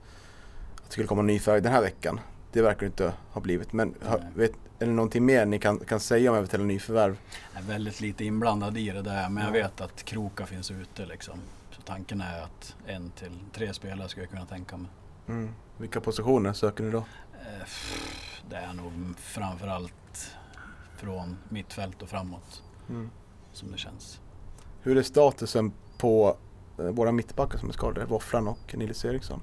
[0.76, 2.20] att det skulle komma en ny färg den här veckan.
[2.52, 3.72] Det verkar inte ha blivit.
[3.72, 7.18] Men har, vet, är det någonting mer ni kan, kan säga om eventuella nyförvärv?
[7.54, 11.06] Jag är väldigt lite inblandad i det där men jag vet att Kroka finns ute
[11.06, 11.34] liksom.
[11.70, 14.90] Så tanken är att en till tre spelare skulle jag kunna tänka mig.
[15.28, 15.50] Mm.
[15.78, 16.98] Vilka positioner söker ni då?
[17.32, 17.66] Eh,
[18.50, 20.30] Det är nog framförallt
[20.96, 23.10] från mittfält och framåt Mm.
[23.52, 24.20] som det känns.
[24.82, 25.72] Hur är statusen
[26.04, 26.36] på
[26.78, 28.06] eh, våra mittbackar som är skadade?
[28.06, 29.40] Woffran och Nils Eriksson?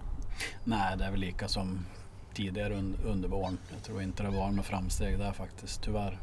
[0.63, 1.85] Nej, det är väl lika som
[2.33, 3.57] tidigare un- under våren.
[3.73, 6.17] Jag tror inte det var några framsteg där faktiskt, tyvärr.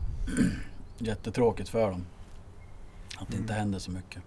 [0.98, 2.06] Jättetråkigt för dem.
[3.18, 3.60] Att det inte Mm.
[3.60, 4.22] händer så mycket.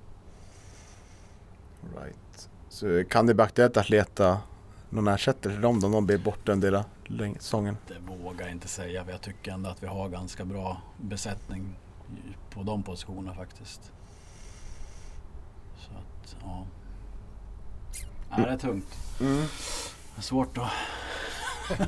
[2.01, 2.49] Right.
[2.69, 4.37] Så kan det bli aktuellt att leta
[4.89, 6.83] någon ersättare till dem då de blir borta en del av
[7.37, 7.77] säsongen?
[7.87, 9.05] Det vågar jag inte säga.
[9.09, 11.75] Jag tycker ändå att vi har ganska bra besättning
[12.49, 13.91] på de positionerna faktiskt.
[16.31, 16.65] Så att, ja.
[18.37, 18.95] Nej, det är tungt.
[19.21, 19.37] Mm.
[20.15, 20.69] Det är svårt att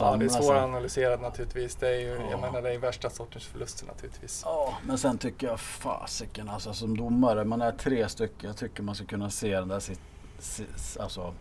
[0.00, 1.74] Ja, det är svåranalyserat naturligtvis.
[1.76, 2.30] Det är ju, Ja.
[2.30, 4.42] jag menar, det är värsta sortens förluster naturligtvis.
[4.44, 8.46] Ja, men sen tycker jag fasiken alltså som domare, man är tre stycken.
[8.48, 10.00] Jag tycker man ska kunna se den där sit,
[10.38, 11.34] sit, alltså,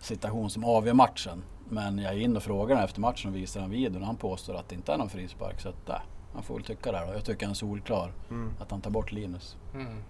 [0.00, 1.42] situation som avgör matchen.
[1.68, 4.54] Men jag är inne och frågar efter matchen och visar en video och han påstår
[4.54, 5.60] att det inte är någon frispark.
[5.60, 5.96] Så att, äh,
[6.34, 7.12] han får väl tycka det då.
[7.14, 8.52] Jag tycker han är solklar Mm.
[8.60, 9.56] att han tar bort Linus.
[9.74, 10.02] Mm.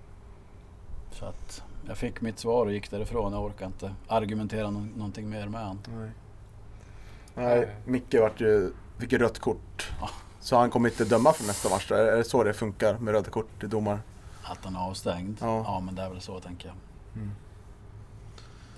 [1.11, 3.33] Så att jag fick mitt svar och gick därifrån.
[3.33, 5.79] Jag orkar inte argumentera nå- någonting mer med honom.
[5.97, 6.11] Nej.
[7.35, 9.93] Nej, Micke vart ju, fick ju rött kort.
[10.01, 10.11] Ja.
[10.41, 11.91] Så han kommer inte döma för nästa match?
[11.91, 14.01] Är det så det funkar med röda kort till domar?
[14.43, 15.37] Att han är avstängd?
[15.41, 15.63] Ja.
[15.67, 16.77] Ja, men det är väl så tänker jag.
[17.15, 17.31] Mm.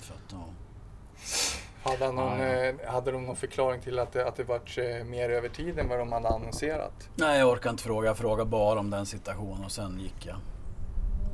[0.01, 0.45] För att, ja.
[1.91, 2.65] Hade, han någon, Ja, ja.
[2.85, 5.79] eh, hade de någon förklaring till att det, att det vart eh, mer över tid
[5.79, 7.09] än vad de hade annonserat?
[7.15, 8.07] Nej, jag orkar inte fråga.
[8.09, 10.37] Jag frågade bara om den situationen och sen gick jag.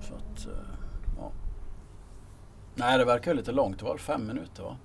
[0.09, 0.74] Så att, eh.
[2.75, 3.79] Nej, det verkar ju lite långt.
[3.79, 4.77] Det var fem minuter va?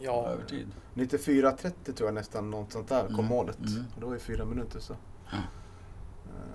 [0.00, 0.66] Ja, Över tid.
[0.94, 3.26] 94-30 tror jag nästan, något sånt där kom Mm.
[3.26, 3.58] målet.
[3.58, 3.84] Mm.
[3.94, 4.96] Och det var ju fyra minuter så.
[5.30, 5.38] Ja.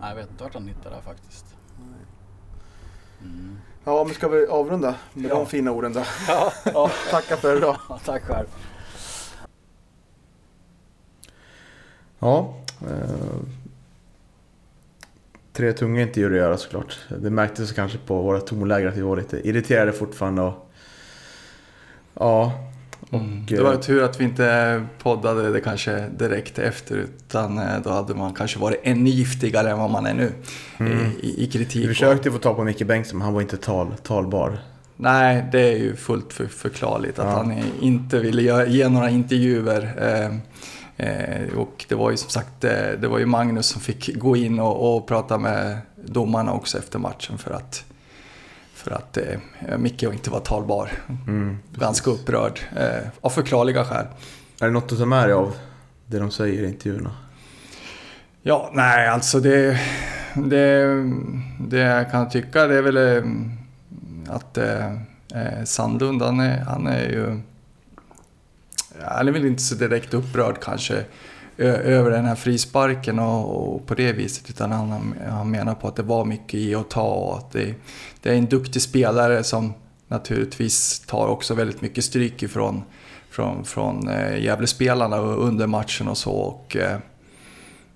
[0.02, 1.45] Nej, jag vet inte vart han hittade det faktiskt.
[3.23, 3.58] Mm.
[3.84, 5.36] Ja, men ska vi avrunda med Ja.
[5.36, 6.00] de fina orden då?
[6.28, 6.91] Ja, ja.
[7.12, 7.78] Tacka för idag.
[7.89, 8.47] ja, tack själv.
[12.19, 12.54] Ja.
[12.82, 13.39] Eh,
[15.54, 17.00] tre tunga intervjuer att göra såklart.
[17.21, 20.41] Det märktes kanske på våra tonläger att vi var lite irriterade fortfarande.
[20.41, 20.66] Och,
[22.19, 22.51] ja.
[23.12, 23.45] Mm.
[23.45, 27.89] Det var eh, tur att vi inte poddade det kanske direkt efter utan eh, då
[27.89, 30.32] hade man kanske varit ännu giftigare än vad man är nu
[30.80, 30.97] Mm.
[31.21, 31.84] i, i, kritik.
[31.84, 34.60] Vi försökte få tag på Micke Bengtsson men han var inte tal, talbar.
[34.95, 37.32] Nej, det är ju fullt för, förklarligt att Ja.
[37.32, 39.93] han inte ville ge, ge några intervjuer.
[39.97, 40.36] Eh,
[41.08, 44.36] eh, och det var ju som sagt eh, det var ju Magnus som fick gå
[44.36, 47.84] in och, och prata med domarna också efter matchen för att,
[48.88, 50.91] för att eh, Micke inte var talbar.
[51.28, 51.58] Mm.
[51.76, 54.06] Ganska upprörd eh, av förklarliga skäl.
[54.62, 55.56] Är det något du tar med dig av
[56.06, 57.12] det de säger i intervjuerna?
[58.41, 59.80] Ja, nej alltså det,
[60.36, 61.04] det,
[61.60, 63.23] det jag kan tycka det är väl eh,
[64.36, 64.93] att eh,
[65.34, 67.41] eh, Sandlund han är, han är ju...
[69.04, 71.04] Han är väl inte så direkt upprörd kanske
[71.58, 75.96] över den här frisparken och, och på det viset utan han, han menar på att
[75.96, 77.76] det var mycket i och ta och att det,
[78.22, 79.74] det är en duktig spelare som
[80.08, 82.84] naturligtvis tar också väldigt mycket stryk ifrån
[83.30, 86.32] från, från eh, Gävlespelarna under matchen och så.
[86.32, 87.00] Och, eh,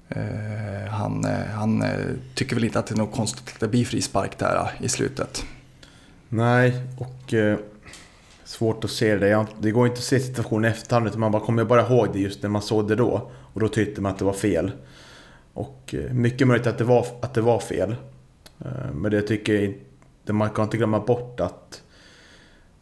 [0.10, 1.90] eh han eh, han eh,
[2.36, 5.46] tycker väl inte att det är något konstigt att det blir frispark där i slutet.
[6.30, 7.58] Nej, och eh,
[8.52, 9.28] svårt att se det.
[9.28, 12.08] Jag, det går inte att se situationen i efterhand utan man bara kommer bara ihåg
[12.14, 13.32] det just när man såg det då.
[13.54, 14.72] Och då tyckte man att det var fel.
[15.54, 17.96] Och eh, mycket möjligt att det var, att det var fel.
[18.60, 21.82] Eh, men det tycker jag inte, man kan inte glömma bort att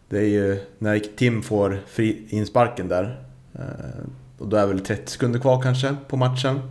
[0.09, 3.23] det är ju när Tim får fri, insparken där.
[3.53, 4.05] Eh,
[4.37, 6.61] och då är väl 30 sekunder kvar kanske på matchen.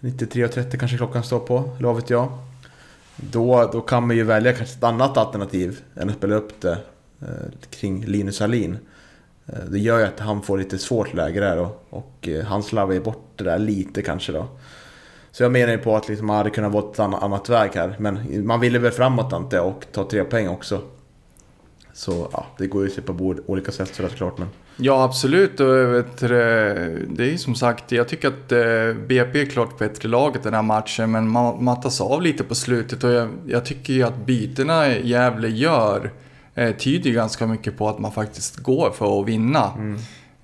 [0.00, 2.38] 93.30 kanske klockan står på, eller vad vet jag.
[3.16, 6.78] Då, då kan man ju välja kanske ett annat alternativ än att spela upp det
[7.24, 8.78] Eh, kring Linus Alin.
[9.46, 12.92] Eh, det gör ju att han får lite svårt läge där och, och han slarvar
[12.92, 14.48] ju bort det där lite kanske då.
[15.30, 17.96] Så jag menar ju på att liksom man hade kunnat vara ett annat, väg här.
[17.98, 20.82] Men man ville väl framåt antar och ta tre poäng också.
[21.92, 24.48] Så ja, det går ju att se på olika sätt såklart men...
[24.76, 25.60] Ja, absolut.
[25.60, 26.28] Och vet, du,
[27.10, 28.48] det är ju som sagt, jag tycker att
[29.08, 33.04] BP är klart bättre laget den här matchen, men man mattas av lite på slutet.
[33.04, 36.10] Och jag, jag tycker ju att bytena Gävle gör
[36.54, 39.70] eh, tyder ganska mycket på att man faktiskt går för att vinna.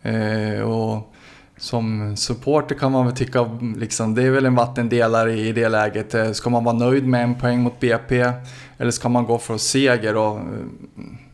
[0.03, 1.13] Eh, och
[1.57, 6.15] som supporter kan man väl tycka, liksom, det är väl en vattendelare i det läget.
[6.15, 8.33] Eh, Ska man vara nöjd med en poäng mot BP?
[8.79, 10.17] Eller ska man gå för seger?
[10.17, 10.43] Och, eh,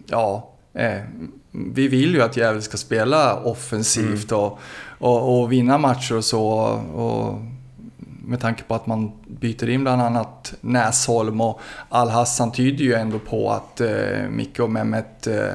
[0.06, 1.00] ja, eh,
[1.50, 4.58] vi vill ju att Gävle ska spela offensivt och,
[4.98, 6.48] och, och vinna matcher och så.
[6.94, 7.38] Och
[8.26, 13.18] med tanke på att man byter in bland annat Näsholm och Al-Hassan tyder ju ändå
[13.18, 15.54] på att eh, Micke och Mehmet eh,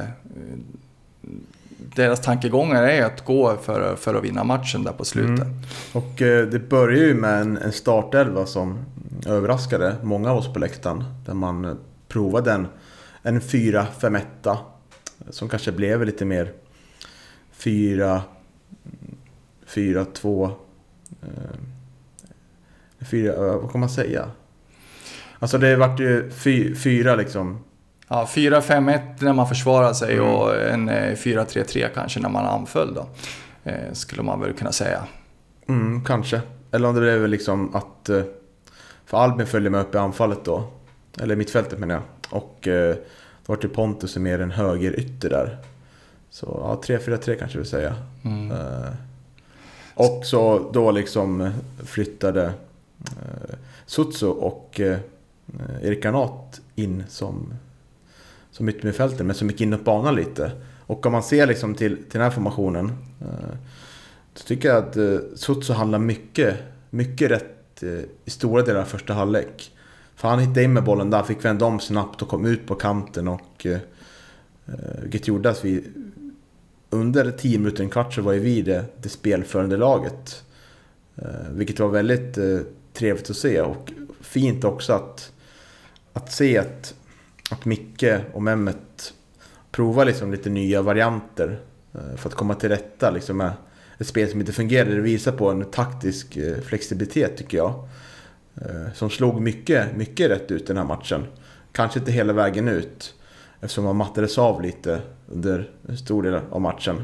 [1.95, 5.45] deras tankegångar är att gå för, för att vinna matchen där på slutet.
[5.45, 5.61] Mm.
[5.93, 8.85] Och eh, det börjar ju med en, en startelva som
[9.27, 11.03] överraskade många av oss på läktaren.
[11.25, 12.67] Där man provade en,
[13.23, 14.57] en 4-5-1
[15.29, 16.51] som kanske blev lite mer
[17.51, 18.21] 4
[19.73, 20.51] 4-2
[23.01, 24.25] eh, 4, eh, vad kan man säga?
[25.39, 27.63] Alltså det vart ju fy, fyra liksom
[28.07, 30.27] Ja, 4-5-1 när man försvarar sig Mm.
[30.27, 33.07] och en eh, 4-3-3 kanske när man anföll då.
[33.63, 35.03] Eh, skulle man väl kunna säga.
[35.67, 36.41] Mm, kanske.
[36.71, 38.09] Eller om det blev liksom att...
[38.09, 38.21] eh,
[39.05, 40.63] För Albin följde med upp i anfallet då.
[41.19, 42.03] Eller mittfältet menar jag.
[42.41, 42.95] Och eh,
[43.45, 45.57] då var det Pontus som mer en högerytter där.
[46.29, 46.45] Så
[46.87, 47.95] ja, 3-4-3 kanske vi säga.
[48.25, 48.51] Mm.
[48.51, 48.89] Eh,
[49.93, 51.51] och så då liksom eh,
[51.85, 52.53] flyttade
[53.05, 54.99] Eh, Sutso och eh,
[55.81, 57.53] Erik Granat in som,
[58.51, 60.51] som yttermittfältare men som gick inåt banan lite.
[60.79, 63.57] Och om man ser liksom till, till den här formationen eh,
[64.33, 64.97] så tycker jag att
[65.69, 66.57] eh, handlar mycket,
[66.89, 67.83] mycket rätt
[68.25, 69.71] i stora delar av första halvlek.
[70.15, 72.75] För han hittade in med bollen där, fick vända om snabbt och kom ut på
[72.75, 73.79] kanten och eh,
[75.01, 75.83] vilket gjorde att vi
[76.89, 80.43] under 10 minuter, en kvart så var ju vi det, det spelförande laget.
[81.15, 82.59] Eh, vilket var väldigt eh,
[82.93, 85.31] trevligt att se och fint också att,
[86.13, 86.93] att se att,
[87.51, 89.13] att Micke och Mehmet
[89.71, 91.59] provar liksom lite nya varianter
[91.93, 93.51] eh, för att komma till rätta liksom med
[93.97, 94.95] ett spel som inte fungerade.
[94.95, 97.87] Det visar på en taktisk eh, flexibilitet tycker jag.
[98.55, 101.25] Eh, som slog mycket, mycket rätt ut den här matchen.
[101.71, 103.13] Kanske inte hela vägen ut
[103.59, 107.03] eftersom man mattades av lite under en stor del av matchen.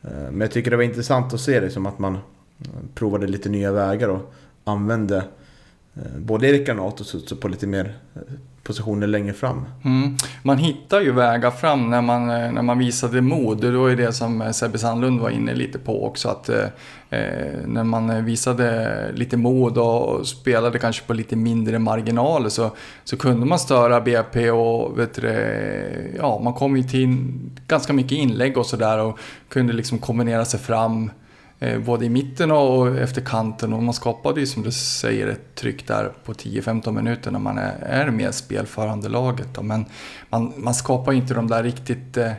[0.00, 2.18] Men jag tycker det var intressant att se liksom att man
[2.94, 4.34] provade lite nya vägar och
[4.66, 5.16] använde
[5.94, 8.20] eh, både Erik Granath och Sutsu på lite mer eh,
[8.62, 9.64] positioner längre fram.
[9.84, 10.16] Mm.
[10.42, 13.60] Man hittar ju vägar fram när man, eh, när man visade mod.
[13.60, 16.28] Det var ju det som Sebbe Sandlund var inne lite på också.
[16.28, 16.64] Att, eh,
[17.66, 22.70] när man visade lite mod och spelade kanske på lite mindre marginaler så,
[23.04, 25.28] så kunde man störa BP och vet du,
[26.18, 27.16] ja, man kom ju till
[27.66, 31.25] ganska mycket inlägg och sådär och kunde liksom kombinera sig fram eh,
[31.58, 35.54] Eh, både i mitten och efter kanten och man skapade ju som du säger ett
[35.54, 39.48] tryck där på 10-15 minuter när man är, är med spelförande laget.
[39.54, 39.62] Då.
[39.62, 39.84] Men
[40.28, 42.32] man, man skapar inte de där riktigt eh,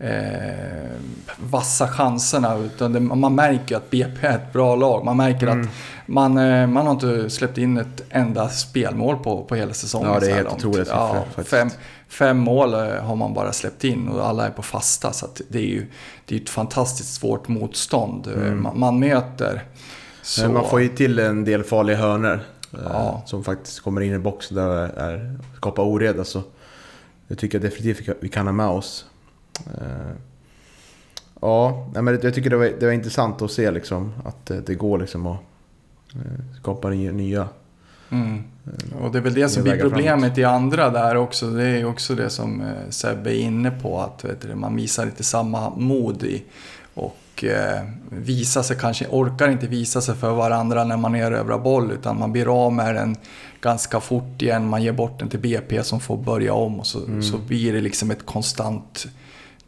[0.00, 0.90] eh, eh,
[1.36, 5.04] vassa chanserna utan det, man märker att BP är ett bra lag.
[5.04, 5.60] Man märker mm.
[5.60, 5.68] att
[6.06, 10.12] man, eh, man har inte släppt in ett enda spelmål på, på hela säsongen.
[10.12, 11.70] Ja, det är helt otroligt ja, fem,
[12.08, 15.12] fem mål eh, har man bara släppt in och alla är på fasta.
[15.12, 15.86] Så det är ju
[16.24, 18.62] det är ett fantastiskt svårt motstånd eh, mm.
[18.62, 19.64] man, man, möter.
[20.22, 20.42] Så...
[20.42, 23.22] Men man får ju till en del farliga hörner ja.
[23.26, 26.24] som faktiskt kommer in i boxen där är, skapar oreda.
[26.24, 26.42] Så
[27.28, 29.06] jag tycker definitivt vi kan ha med oss.
[31.40, 34.98] Ja, men jag tycker det var, det var intressant att se liksom, att det går
[34.98, 35.38] liksom att
[36.60, 37.48] skapa nya
[38.12, 38.42] Mm.
[39.00, 40.38] Och det är väl det som blir problemet framåt.
[40.38, 41.50] i andra där också.
[41.50, 44.00] Det är också det som eh, Sebbe är inne på.
[44.00, 46.42] Att du, man visar inte samma mod i.
[46.94, 51.92] Och eh, visar sig kanske, orkar inte visa sig för varandra när man erövrar boll.
[51.92, 53.16] Utan man blir av med den
[53.60, 54.68] ganska fort igen.
[54.68, 56.80] Man ger bort den till BP som får börja om.
[56.80, 57.22] Och så, mm.
[57.22, 59.06] så blir det liksom ett konstant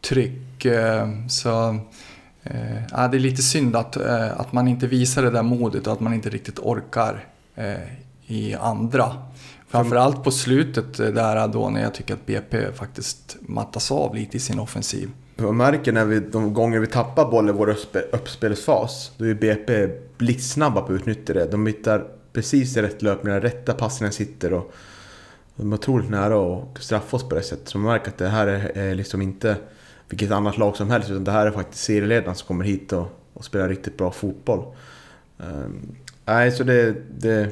[0.03, 0.65] tryck.
[0.65, 1.79] Eh, så...
[2.43, 5.87] Eh, ja, det är lite synd att, eh, att man inte visar det där modet
[5.87, 7.25] och att man inte riktigt orkar
[8.25, 9.13] i andra.
[9.67, 14.39] Framförallt på slutet där då när jag tycker att BP faktiskt mattas av lite i
[14.39, 15.09] sin offensiv.
[15.35, 17.75] Man märker när vi, de gånger vi tappar bollen i vår
[18.11, 19.87] uppspelsfas, då är BP
[20.17, 21.51] blixtsnabba på att utnyttja det.
[21.51, 24.73] De hittar precis rätt löpningar, rätta passningar sitter och
[25.55, 27.69] de är otroligt nära att straffa oss på det sättet.
[27.69, 29.57] Så man märker att det här är liksom inte
[30.09, 33.19] vilket annat lag som helst, utan det här är faktiskt serieledarna som kommer hit och,
[33.33, 34.65] och spelar riktigt bra fotboll.
[35.37, 37.49] Um, nej, så det, det,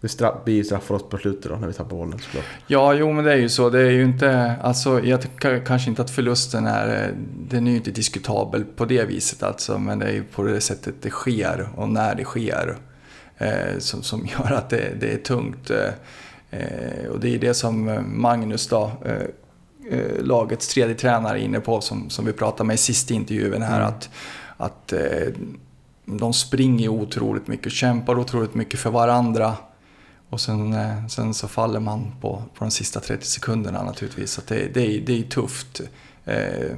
[0.00, 2.44] det straff, blir oss på slutet då när vi tappar bollen såklart.
[2.66, 3.70] Ja, jo men det är ju så.
[3.70, 7.14] Det är ju inte, alltså jag tycker kanske inte att förlusten är,
[7.48, 9.78] den är ju inte diskutabel på det viset alltså.
[9.78, 12.76] Men det är ju på det sättet det sker och när det sker.
[13.40, 15.70] Eh, som, som gör att det, det är tungt.
[15.70, 15.88] Eh,
[16.50, 19.26] eh och det är det som eh, Magnus då, eh,
[19.90, 23.80] eh lagets tredje tränare inne på som, som vi pratade med i sista intervjun här.
[23.80, 23.88] Mm.
[23.88, 24.10] Att,
[24.56, 25.28] att eh,
[26.04, 29.56] de springer otroligt mycket, kämpar otroligt mycket för varandra.
[30.30, 34.30] Och sen, eh, sen så faller man på, på de sista 30 sekunderna naturligtvis.
[34.30, 35.80] Så det, det, är, det är tufft.
[36.24, 36.76] Eh,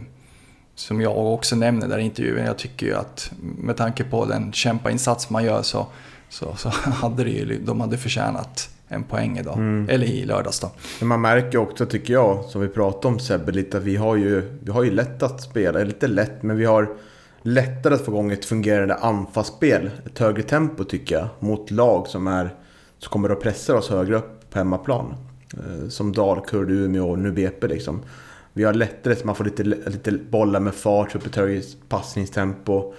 [0.74, 4.52] som jag också nämner där i intervjun, jag tycker ju att med tanke på den
[4.52, 5.86] kämpainsats man gör så,
[6.28, 9.56] så, så hade det ju, de hade förtjänat en poäng idag.
[9.56, 9.88] Mm.
[9.88, 10.70] Eller i lördags då.
[11.00, 14.16] Men man märker också, tycker jag, som vi pratade om Sebbe lite, att vi har
[14.16, 15.84] ju, vi har ju lätt att spela.
[15.84, 16.88] Lite lätt, men vi har
[17.42, 19.90] lättare att få igång ett fungerande anfallsspel.
[20.06, 22.54] Ett högre tempo tycker jag, mot lag som är
[22.98, 25.14] så kommer att pressa oss högre upp på hemmaplan.
[25.52, 28.02] Eh, som Dalkurd, Umeå och nu BP liksom.
[28.52, 32.94] Vi har lättare, så man får lite, lite bollar med fart, upp ett högre passningstempo.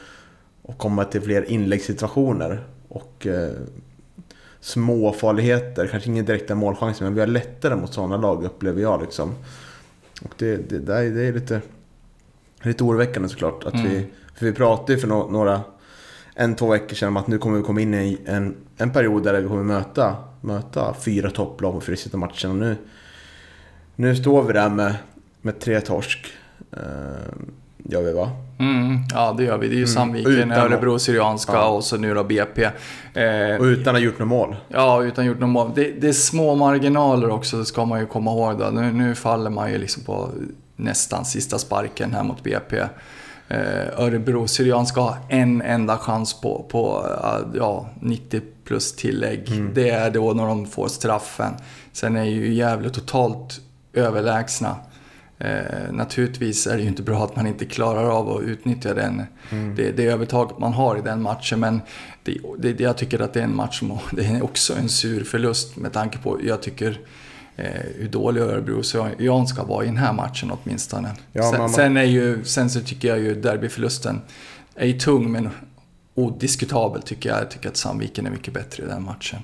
[0.62, 2.64] Och komma till fler inläggssituationer.
[2.88, 3.52] Och eh,
[4.64, 9.02] små farligheter, kanske ingen direkta målchanser, men vi har lättare mot sådana lag upplever jag
[9.02, 9.36] liksom.
[10.22, 11.62] Och det, det, det är lite,
[12.62, 13.64] lite oroväckande såklart.
[13.64, 13.90] Att mm.
[13.90, 15.62] vi, för vi pratade ju för no några
[16.36, 19.24] en, två veckor sedan om att nu kommer vi komma in i en, en period
[19.24, 22.54] där vi kommer möta, möta fyra topplag på fyra sista matcherna.
[22.54, 22.76] Nu,
[23.96, 24.96] nu står vi där med,
[25.42, 26.28] med tre torsk.
[26.74, 26.80] Uh,
[27.78, 28.32] gör vi va?
[28.60, 29.68] Mm, ja det gör vi.
[29.68, 29.88] Det är ju mm.
[29.88, 31.68] Sandviken, Örebro, Syrianska ja.
[31.68, 32.64] och så nu då BP.
[32.64, 32.72] Eh,
[33.60, 34.56] och utan att ha gjort något mål?
[34.68, 35.72] Ja, utan att gjort något mål.
[35.76, 38.60] Det, det, är små marginaler också, ska man ju komma ihåg.
[38.60, 38.66] Då.
[38.66, 40.30] Nu, nu faller man ju liksom på
[40.76, 42.82] nästan sista sparken här mot BP
[43.54, 49.52] eh, Örebro Syrianska ha en enda chans på, på eh, ja, 90 plus tillägg.
[49.52, 49.74] Mm.
[49.74, 51.54] Det är då när de får straffen.
[51.92, 53.62] Sen är ju Gävle totalt
[53.94, 54.76] överlägsna.
[55.44, 59.24] Eh, naturligtvis är det ju inte bra att man inte klarar av att utnyttja den,
[59.50, 59.76] mm.
[59.76, 61.60] det, det övertaget man har i den matchen.
[61.60, 61.82] Men
[62.24, 65.24] det, det, jag tycker att det är en match som det är också en sur
[65.24, 67.00] förlust med tanke på, jag tycker
[67.56, 67.66] eh,
[67.96, 68.82] hur dålig Örebro
[69.18, 71.12] Jan ska vara i den här matchen åtminstone.
[71.32, 74.22] Ja, sen, sen, är ju, sen så tycker jag ju derbyförlusten
[74.76, 75.50] är ju tung men
[76.16, 77.42] odiskutabel tycker jag.
[77.42, 79.40] Jag tycker att Sandviken är mycket bättre i den matchen.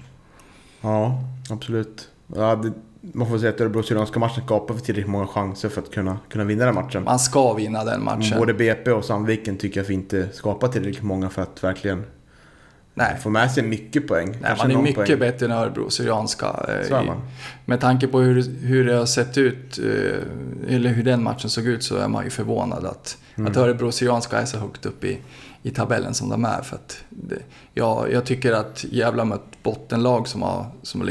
[0.82, 2.08] Ja, absolut.
[2.36, 5.82] Ja, det, man får säga att Örebro Syrianska matchen skapar för tillräckligt många chanser för
[5.82, 7.04] att kunna, kunna vinna den matchen.
[7.04, 8.38] Man ska vinna den matchen.
[8.40, 12.04] Både BP och Sandviken tycker jag att vi inte skapar tillräckligt många för att verkligen
[12.94, 13.18] Nej.
[13.24, 14.38] Får med sig mycket poäng.
[14.42, 15.20] Nej, man är mycket poäng.
[15.20, 16.66] bättre än Örebro Syrianska.
[16.92, 17.14] eh.
[17.66, 21.66] Med tanke på hur, hur det har sett ut, eh, eller hur den matchen såg
[21.66, 23.52] ut, så är man ju förvånad att, Mm.
[23.52, 25.18] att Örebro Syrianska är så högt upp i,
[25.64, 26.62] i tabellen som de är.
[26.62, 27.38] För att det,
[27.74, 31.06] ja, jag tycker att Gävle har mött bottenlag som har, som har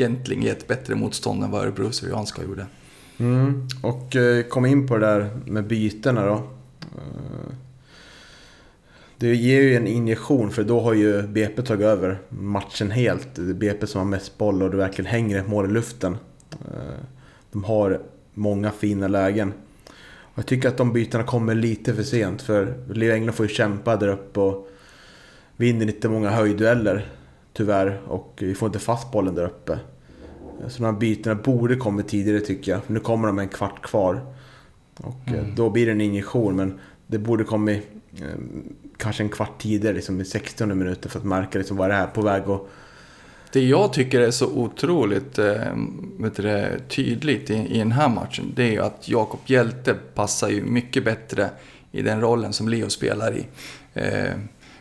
[0.00, 2.66] Egentligen i ett bättre motstånd än vad Örebro Syrianska gjorde.
[3.18, 3.68] Mm.
[3.82, 6.34] Och eh, kom in på det där med bytena då.
[6.34, 7.52] Eh,
[9.16, 13.28] det ger ju en injektion för då har ju BP tagit över matchen helt.
[13.34, 16.16] Det är BP som har mest boll och det verkligen hänger ett mål i luften.
[16.52, 17.04] Eh,
[17.52, 18.00] de har
[18.34, 19.52] många fina lägen.
[20.20, 23.54] Och jag tycker att de bytena kommer lite för sent för Leo England får ju
[23.54, 24.68] kämpa där uppe och
[25.56, 27.12] vinner inte många höjddueller
[27.58, 29.78] tyvärr och vi får inte fast bollen där uppe.
[30.68, 32.80] Så de här bytena borde kommit tidigare tycker jag.
[32.86, 34.20] Nu kommer de med en kvart kvar.
[34.96, 38.26] Och eh, då blir det en injektion men det borde kommit eh,
[38.96, 42.06] kanske en kvart tidigare, liksom i 60 minuter för att märka liksom vad det är
[42.06, 42.70] på väg och
[43.52, 45.76] Det jag tycker är så otroligt eh,
[46.18, 50.48] vet du, tydligt i, i den här matchen, det är ju att Jakob Hjälte passar
[50.48, 51.50] ju mycket bättre
[51.92, 53.46] i den rollen som Leo spelar i.
[53.94, 54.34] Eh,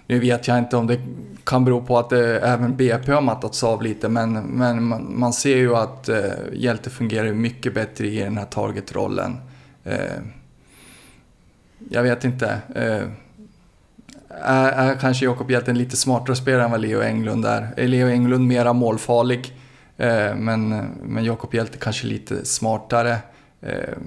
[0.08, 1.00] nu vet jag inte om det
[1.44, 5.34] kan bero på att det, även BP har mattats av lite, men, men man, man
[5.34, 9.38] ser ju att eh, Hjälte fungerar mycket bättre i den här targetrollen.
[9.84, 9.98] Eh,
[11.90, 12.58] jag vet inte.
[12.76, 13.04] Eh,
[14.30, 17.74] är, är kanske Jakob Hjälte en lite smartare spelare än vad Leo Englund är.
[17.78, 19.54] Är Leo Englund mera målfarlig?
[19.98, 20.70] Eh, men
[21.04, 23.18] men Jakob Hjälte kanske lite smartare.
[23.62, 23.98] Eh,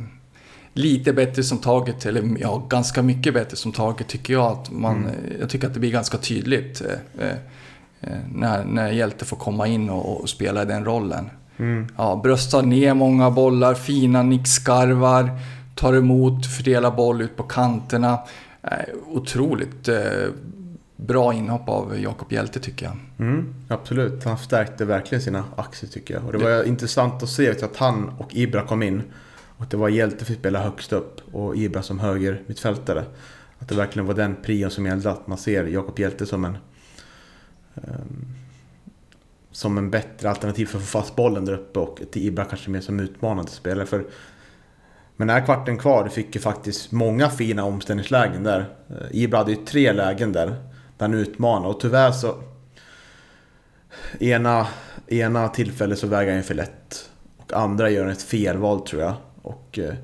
[0.74, 4.52] Eh, lite bättre som taget, eller ja, ganska mycket bättre som taget tycker jag.
[4.52, 5.08] Att man,
[5.40, 6.82] Jag tycker att det blir ganska tydligt
[7.18, 7.28] eh,
[8.00, 11.30] eh, när, när Hjälte får komma in och, och spela den rollen.
[11.96, 15.30] Ja, bröstar ner många bollar, fina nickskarvar,
[15.74, 18.18] tar emot, fördelar boll ut på kanterna.
[18.62, 18.70] Eh,
[19.06, 20.28] otroligt eh,
[20.96, 22.96] bra inhopp av Jakob Hjälte tycker jag.
[23.18, 26.24] Mm, absolut, han förstärkte verkligen sina aktier tycker jag.
[26.24, 29.02] Och det var intressant att se att han och Ibra kom in.
[29.60, 33.04] Och det var Hjälte fick spela högst upp och Ibra som höger mittfältare.
[33.58, 36.58] Att det verkligen var den prion som gällde, att man ser Jakob Hjälte som en...
[37.74, 38.26] um,
[39.50, 42.70] som en bättre alternativ för att få fast bollen där uppe och till Ibra kanske
[42.70, 43.86] mer som utmanande spelare.
[43.86, 44.04] För
[45.16, 48.68] men när kvarten kvar fick ju faktiskt många fina omställningslägen där.
[48.88, 50.46] Eh, Ibra hade ju tre lägen där.
[50.46, 50.56] Där
[50.98, 52.34] han utmanade och tyvärr så...
[54.20, 54.66] Ena,
[55.06, 57.10] ena tillfället så väger han ju för lätt.
[57.36, 59.14] Och andra gör han ett felval tror jag.
[59.42, 59.78] Och...
[59.78, 59.94] eh,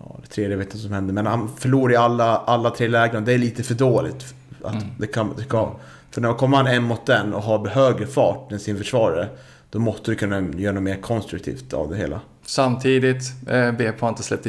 [0.00, 1.12] Ja, det tredje vet jag inte vad som hände.
[1.12, 3.24] Men han förlorar i alla, alla tre lägen.
[3.24, 4.34] Det är lite för dåligt.
[4.62, 5.68] Att det kan, det kan,
[6.10, 9.28] för när kommer han en mot en och har högre fart än sin försvarare.
[9.70, 12.20] Då måste du kunna göra något mer konstruktivt av det hela.
[12.46, 14.46] Samtidigt, eh, BP har inte släppt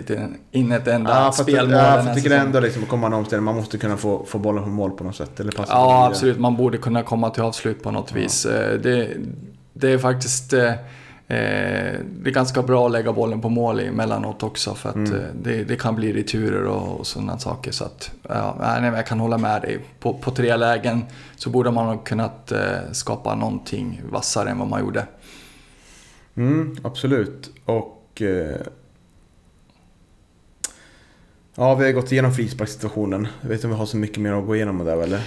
[0.52, 2.46] in- ett enda Ja, spelmål ja, jag tycker säsongen.
[2.46, 5.16] ändå liksom, komma en omställning, man måste kunna få, få bollen på mål på något
[5.16, 5.40] sätt.
[5.40, 6.40] Eller passa Ja, absolut.
[6.40, 8.46] Man borde kunna komma till avslut på något vis.
[8.46, 9.10] Eh, Det,
[9.74, 10.54] det är faktiskt...
[10.54, 10.72] eh,
[11.30, 11.36] Det
[12.26, 15.14] är ganska bra att lägga bollen på mål emellanåt också för att Mm.
[15.16, 17.72] eh, det, det kan bli returer och, och sådana saker.
[17.72, 19.80] Så att, ja, nej, jag kan hålla med dig.
[20.00, 21.06] På, på tre lägen
[21.36, 22.60] så borde man ha kunnat eh,
[22.92, 25.06] skapa någonting vassare än vad man gjorde.
[26.38, 27.50] Mm, absolut.
[27.66, 28.22] Och...
[28.22, 28.56] Eh,
[31.56, 33.28] ja, vi har gått igenom frisparkssituationen.
[33.42, 35.22] Jag vet inte om vi har så mycket mer att gå igenom där eller?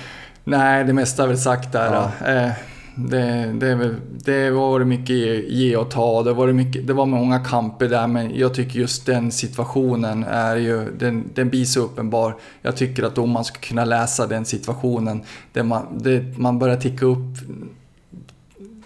[0.44, 2.10] Nej, det mesta är väl sagt där.
[2.20, 2.28] Ja.
[2.28, 2.50] Eh,
[2.94, 5.16] det, det, det var mycket
[5.50, 6.22] ge, och ta.
[6.22, 10.56] Det var, mycket, det var många kamper där, men jag tycker just den situationen är
[10.56, 12.36] ju, den, den blir så uppenbar.
[12.62, 15.22] Jag tycker att domaren ska kunna läsa den situationen.
[15.52, 17.36] Där man, det, man börjar ticka upp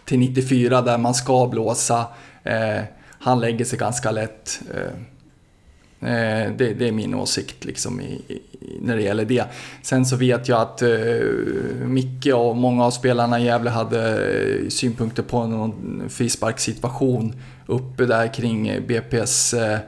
[0.05, 2.07] till 94 där man ska blåsa.
[2.43, 2.83] Eh,
[3.19, 4.61] han lägger sig ganska lätt.
[4.75, 5.14] Eh,
[6.57, 8.41] det, det är min åsikt liksom i, i,
[8.81, 9.45] när det gäller det.
[9.83, 10.89] Sen så vet jag att eh,
[11.85, 17.35] Micke och många av spelarna i Gävle hade eh, synpunkter på någon frisparkssituation
[17.67, 19.79] uppe där kring eh, BP's eh,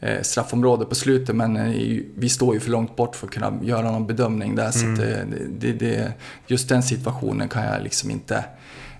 [0.00, 3.58] eh, straffområde på slutet men eh, vi står ju för långt bort för att kunna
[3.62, 4.70] göra någon bedömning där.
[4.70, 6.12] Så att, eh, det, det,
[6.46, 8.44] just den situationen kan jag liksom inte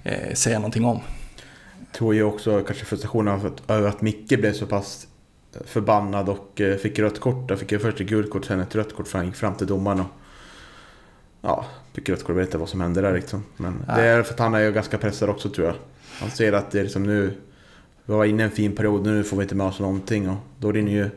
[0.02, 1.00] eh, säga någonting om.
[1.92, 5.06] tror ju också kanske frustrationen över att Micke blev så pass
[5.64, 7.50] förbannad och eh, fick rött kort.
[7.50, 9.66] Han fick först ett gult kort, sen ett rött kort för han gick fram till
[9.66, 10.06] domaren och...
[11.40, 12.28] Ja, fick rött kort.
[12.28, 13.44] Jag vet inte vad som hände där liksom.
[13.56, 15.74] Men det är för att han är ju ganska pressad också tror jag.
[16.20, 17.34] Han ser att det är liksom nu...
[18.04, 20.36] Vi var inne i en fin period, nu får vi inte med oss någonting och
[20.58, 21.10] då rinner ju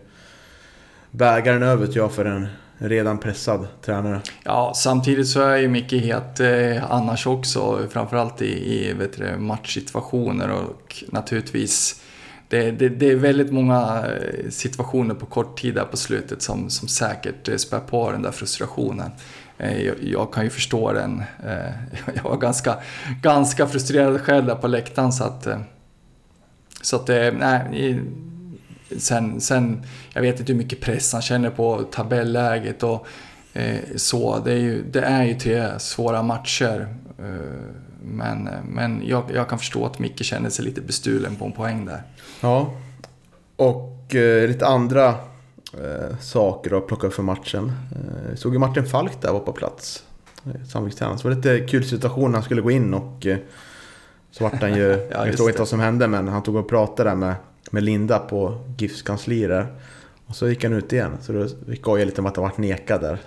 [1.12, 4.22] bägaren över tror jag för en redan pressad tränare.
[4.44, 9.38] Ja, samtidigt så är ju Micke het eh, annars också, framförallt i, i vet du,
[9.38, 12.02] matchsituationer och naturligtvis
[12.56, 16.70] det, det, det är väldigt många eh, situationer på kort tid där på slutet som,
[16.70, 19.12] som säkert eh, spär på den där frustrationen.
[19.58, 21.24] Eh, jag, jag, kan ju förstå den.
[22.16, 22.78] Jag var ganska,
[23.22, 25.48] ganska frustrerad själv där på läktaren så att...
[26.82, 28.00] Så att det, nej,
[28.98, 29.84] sen, sen,
[30.14, 33.08] jag vet inte hur mycket press han känner på tabelläget och
[33.96, 34.40] så.
[34.40, 36.88] Det är, ju, det är ju tre svåra matcher.
[38.06, 41.52] Eh, men men jag, jag kan förstå att Micke känner sig lite bestulen på en
[41.52, 42.04] poäng där.
[42.42, 42.74] Ja,
[43.56, 45.08] och eh, lite andra
[45.74, 47.72] eh, saker att plocka upp för matchen.
[47.92, 50.04] Eh, såg ju Martin Falk där var på plats.
[50.46, 51.20] Eh, Sandvikstränaren.
[51.20, 53.38] Så det var lite kul situation när han skulle gå in och eh,
[54.32, 56.70] så vart han ju, ja, jag förstår inte vad som hände men han tog och
[56.70, 57.36] pratade där med,
[57.72, 59.68] med Linda på GIFs kansli där.
[60.28, 61.18] Och så gick han ut igen.
[61.22, 63.20] Så då skojade lite om att han vart nekad där.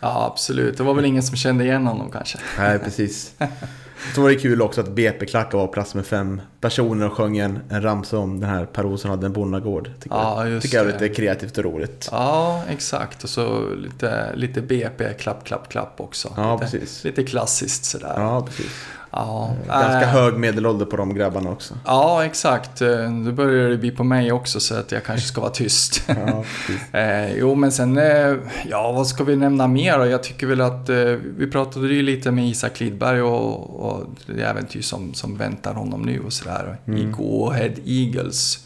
[0.00, 0.76] Ja, absolut.
[0.76, 2.38] Det var väl ingen som kände igen honom kanske.
[2.58, 3.34] Nej, precis.
[4.14, 7.38] Så var det kul också att BP-klackar var på plats med fem personer och sjöng
[7.38, 9.90] en, en ramsa om den här Per Olsson hade en bonnagård.
[10.00, 12.08] Tycker, ja, jag, tycker jag är lite kreativt och roligt.
[12.12, 13.24] Ja, exakt.
[13.24, 16.32] Och så lite, lite BP, klapp, klapp, klapp också.
[16.36, 17.04] Ja, lite, precis.
[17.04, 18.14] Lite klassiskt sådär.
[18.16, 18.72] Ja, precis.
[19.10, 21.74] Ja, Ganska äh, hög medelålder på de grabbarna också.
[21.84, 22.80] Ja, exakt.
[23.10, 26.02] Nu börjar det bli på mig också så att jag kanske ska vara tyst.
[26.06, 26.44] ja,
[26.98, 28.36] eh, jo, men sen, eh,
[28.70, 30.06] ja vad ska vi nämna mer då?
[30.06, 30.96] Jag tycker väl att eh,
[31.36, 36.02] vi pratade ju lite med Isak Lidberg och, och det äventyr som, som väntar honom
[36.02, 36.76] nu och sådär.
[36.86, 36.98] Mm.
[36.98, 38.64] I Go Ahead Eagles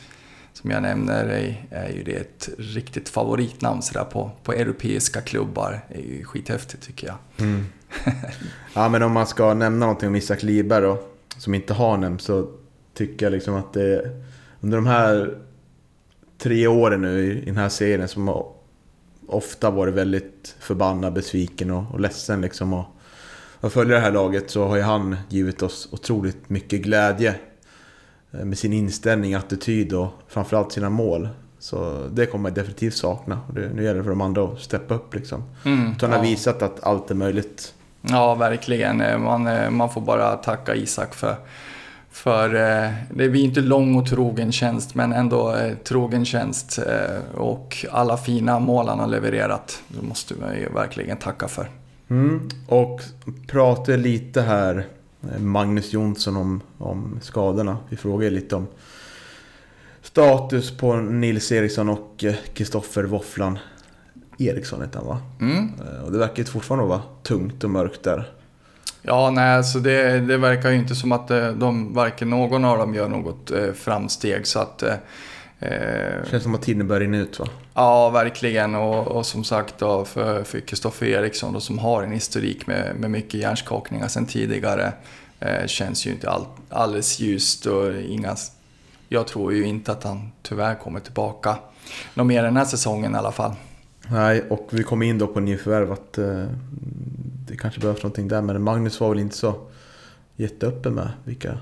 [0.62, 5.80] som jag nämner är, är ju det ett riktigt favoritnamn sådär på, på europeiska klubbar.
[5.88, 7.16] Det är ju skithäftigt tycker jag.
[7.38, 7.66] Mm.
[8.74, 11.02] ja, men om man ska nämna någonting om Isak Liberg då,
[11.38, 12.48] som inte har nämnt, så
[12.94, 14.10] tycker jag liksom att det
[14.60, 15.38] under de här
[16.38, 18.46] tre åren nu i, den här serien som har
[19.26, 22.72] ofta varit väldigt förbannad, besviken och, och ledsen liksom.
[22.72, 22.84] Och,
[23.60, 27.34] och följer det här laget så har ju han givit oss otroligt mycket glädje.
[28.32, 31.28] Eh, med sin inställning, attityd och framförallt sina mål.
[31.58, 33.40] Så det kommer jag definitivt sakna.
[33.54, 35.44] Det, nu gäller det för de andra att steppa upp liksom.
[35.64, 36.22] Mm, han har ja.
[36.22, 37.74] visat att allt är möjligt.
[38.02, 39.00] Ja, verkligen.
[39.00, 41.36] Eh, man, eh, man får bara tacka Isak för,
[42.10, 46.78] för eh, det blir inte lång och trogen tjänst, men ändå trogen tjänst.
[47.34, 51.70] Och alla fina mål han har levererat, det måste man ju verkligen tacka för.
[52.10, 53.00] Mm, och
[53.46, 54.86] prata lite här,
[55.38, 57.78] Magnus Jonsson, om, om skadorna.
[57.88, 58.66] Vi frågade lite om
[60.02, 62.24] status på Nils Eriksson och
[62.54, 63.58] Kristoffer Våfflan
[64.48, 65.20] Eriksson heter han va?
[65.40, 65.72] Mm.
[65.80, 68.30] Eh, och det verkar fortfarande vara tungt och mörkt där.
[69.02, 72.78] Ja, nej, alltså det, det verkar ju inte som att eh, de, varken någon av
[72.78, 74.46] dem gör något eh, framsteg.
[74.46, 74.94] Så att, eh,
[76.30, 77.46] Känns som att tiden börjar rinna ut va?
[77.74, 78.74] Ja, verkligen.
[78.74, 83.10] Och, och som sagt då, för Kristoffer Eriksson då, som har en historik med, med
[83.10, 84.92] mycket hjärnskakningar sedan tidigare.
[85.40, 88.36] Eh, känns ju inte all, alldeles ljust och inga...
[89.08, 91.56] Jag tror ju inte att han tyvärr kommer tillbaka.
[92.14, 93.52] Något mer den här säsongen i alla fall.
[94.10, 96.44] Nej, och vi kom in då på nyförvärv att eh,
[97.48, 98.42] det kanske behövs någonting där.
[98.42, 99.54] Men Magnus var väl inte så
[100.36, 101.58] jätteöppen med vilka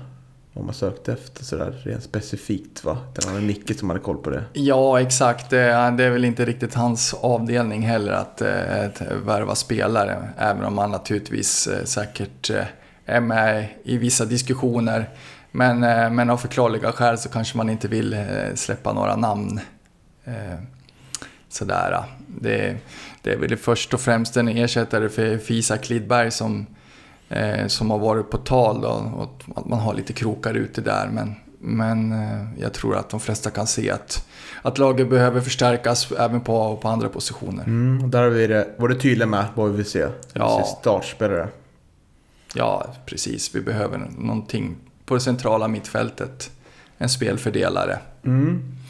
[0.53, 2.97] om man sökte efter sådär rent specifikt va?
[3.13, 4.43] Det var Micke som hade koll på det.
[4.53, 10.29] Ja exakt, det är väl inte riktigt hans avdelning heller att, eh, att värva spelare.
[10.37, 12.63] Även om han naturligtvis eh, säkert eh,
[13.05, 15.09] är med i vissa diskussioner.
[15.51, 15.79] Men,
[16.15, 18.25] men av förklarliga skäl så kanske man inte vill
[18.55, 19.59] släppa några namn
[21.53, 22.03] sådär.
[22.27, 22.77] Det,
[23.21, 26.65] det är väl först och främst en ersättare för Fisa Klidberg som,
[27.29, 31.09] eh, som har varit på tal då, och att man har lite krokar ute där.
[31.13, 34.27] Men, men eh, jag tror att de flesta kan se att,
[34.61, 37.63] att laget behöver förstärkas även på, på andra positioner.
[37.63, 40.07] Mm, där har vi det, varit tydliga med vad vi vill se.
[40.33, 40.63] Ja.
[40.79, 41.47] Startspelare.
[42.53, 43.55] Ja, precis.
[43.55, 44.75] Vi behöver någonting
[45.05, 46.51] på det centrala mittfältet.
[46.97, 47.99] En spelfördelare.
[48.23, 48.80] Mm.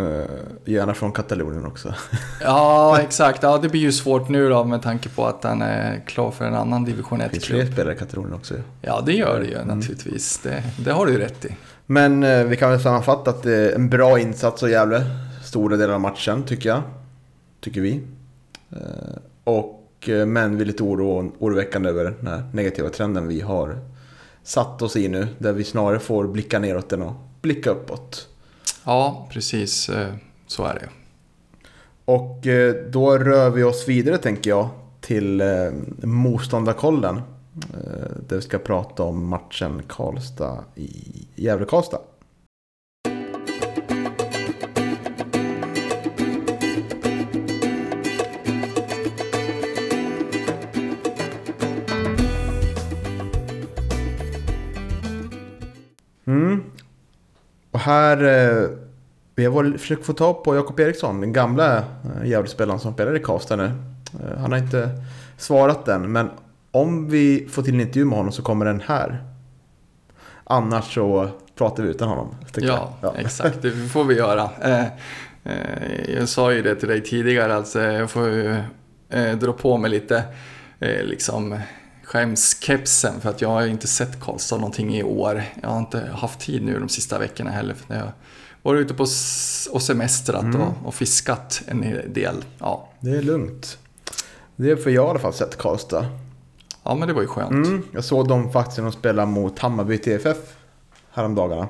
[0.00, 0.24] Uh,
[0.64, 1.94] gärna från Katalonien också.
[2.40, 3.42] ja, exakt.
[3.42, 6.44] Ja, det blir ju svårt nu då med tanke på att han är klar för
[6.44, 7.32] en annan division 1-klubb.
[7.32, 8.54] Det finns fler spelare i Katalonien också.
[8.80, 9.78] Ja, det gör det ju mm.
[9.78, 10.38] naturligtvis.
[10.38, 11.56] Det, det, har du ju rätt i.
[11.86, 15.04] Men uh, vi kan väl sammanfatta att det är en bra insats av Gävle.
[15.44, 16.82] Stora delar av matchen, tycker jag.
[17.60, 18.00] Tycker vi.
[18.72, 18.78] Uh,
[19.44, 23.78] och, men vi är lite oro, oroväckande över den här negativa trenden vi har
[24.42, 25.28] satt oss i nu.
[25.38, 28.28] Där vi snarare får blicka neråt än att blicka uppåt.
[28.84, 30.14] Ja, precis eh,
[30.46, 30.88] så är det.
[32.04, 34.68] Och eh, då rör vi oss vidare tänker jag
[35.00, 35.70] till eh,
[36.02, 37.20] motståndarkollen.
[38.28, 41.98] Där vi ska prata om matchen Karlstad i Gävle-Karlstad.
[57.82, 58.68] Här, eh,
[59.34, 61.84] vi har försökt få tag på Jakob Eriksson, den gamla eh,
[62.24, 63.64] Gävlespelaren som spelar i Karlstad nu.
[63.64, 64.90] Eh, Han har inte
[65.36, 66.30] svarat än, men
[66.70, 69.24] om vi får till en intervju med honom så kommer den här.
[70.44, 72.34] Annars så pratar vi utan honom.
[72.54, 73.18] Ja, jag.
[73.18, 73.62] exakt.
[73.62, 74.50] Det får vi göra.
[76.08, 78.56] Jag sa ju det till dig tidigare, alltså jag får ju
[79.40, 80.24] dra på mig lite
[80.80, 81.58] liksom
[82.12, 85.42] skämskepsen för att jag har inte sett Karlstad någonting i år.
[85.62, 87.74] Jag har inte haft tid nu de sista veckorna heller.
[87.74, 88.12] För jag har
[88.62, 89.02] varit ute på
[89.72, 90.60] och semestrat Mm.
[90.60, 91.80] och, och fiskat en
[92.12, 92.44] del.
[92.58, 92.88] Ja.
[93.00, 93.78] Det är lugnt.
[94.56, 96.06] Det får jag i alla fall sett Karlstad.
[96.82, 97.66] ja, men det var ju skönt.
[97.66, 100.36] Mm, jag såg dem faktiskt när de spelade mot Hammarby TFF
[101.12, 101.68] häromdagarna.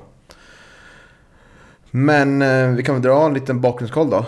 [1.91, 4.27] Men eh, vi kan väl dra en liten bakgrundskoll då.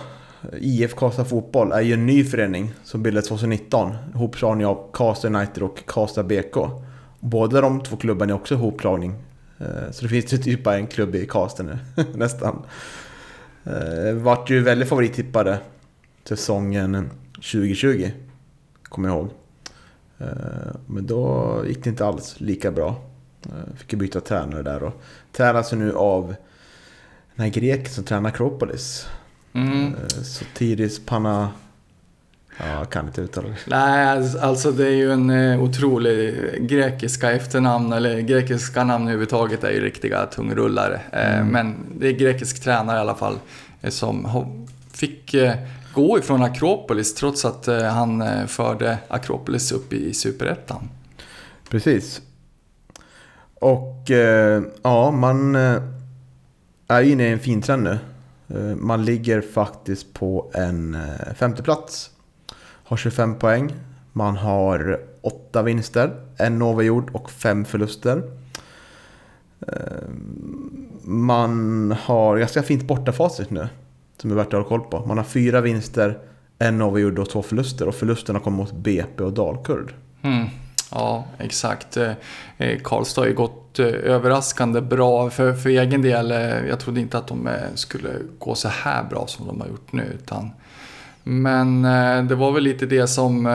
[0.53, 3.93] IF Karlstad Fotboll är ju en ny förening som bildades 2019.
[4.15, 6.57] Hopslagning av Karlstad United och Karlstad BK.
[7.21, 9.15] Båda de två klubbarna är också hopslagning.
[9.59, 11.79] Eh, så det finns ju typ bara en klubb i Karlstad nu,
[12.15, 12.63] nästan.
[13.65, 15.59] Eh, vart ju väldigt favorittippade
[16.25, 18.11] säsongen 2020.
[18.83, 19.29] Kommer jag ihåg.
[20.19, 22.97] Eh, men då gick det inte alls lika bra.
[23.77, 26.35] Fick ju byta tränare där och tränas ju nu av
[27.35, 29.07] den här greken som tränar Akropolis.
[29.55, 29.95] Mm.
[29.95, 31.51] Eh, Sotiris Panna...
[32.59, 33.57] Ja, kan inte uttala det.
[33.67, 34.07] Nej,
[34.41, 36.35] alltså det är ju en eh, otrolig
[36.69, 41.01] grekiska efternamn, eller grekiska namn överhuvudtaget är ju riktiga tungrullare.
[41.13, 41.49] Eh, Mm.
[41.49, 43.39] Men det är grekisk tränare i alla fall
[43.89, 44.29] som
[44.93, 45.35] fick
[45.95, 50.89] gå ifrån Akropolis trots att han förde Akropolis upp i Superettan.
[51.71, 52.23] Precis.
[53.55, 54.11] Och
[54.83, 55.55] ja, man
[56.89, 57.99] är ju inne i en fin trend nu.
[58.55, 61.39] Eh, man ligger faktiskt på en eh, femteplats.
[61.39, 62.11] femte plats.
[62.85, 63.75] Har 25 poäng.
[64.13, 68.23] Man har åtta vinster, en oavgjord och fem förluster.
[69.69, 70.09] Eh,
[71.03, 73.69] man har ganska fint bortafacit nu.
[74.17, 75.07] Som är värt att ha koll på.
[75.07, 76.19] Man har fyra vinster,
[76.59, 77.89] en oavgjord och två förluster.
[77.89, 79.95] Och förlusterna kommer mot BP och Dalkurd.
[80.23, 80.47] Mm.
[80.91, 81.99] Ja, exakt.
[82.83, 86.31] Karlstad har ju gått eh, överraskande bra för, för egen del.
[86.31, 89.69] eh, Jag trodde inte att de eh, skulle gå så här bra som de har
[89.69, 90.05] gjort nu.
[90.15, 90.51] Utan,
[91.23, 91.83] men
[92.29, 93.49] det var väl lite det som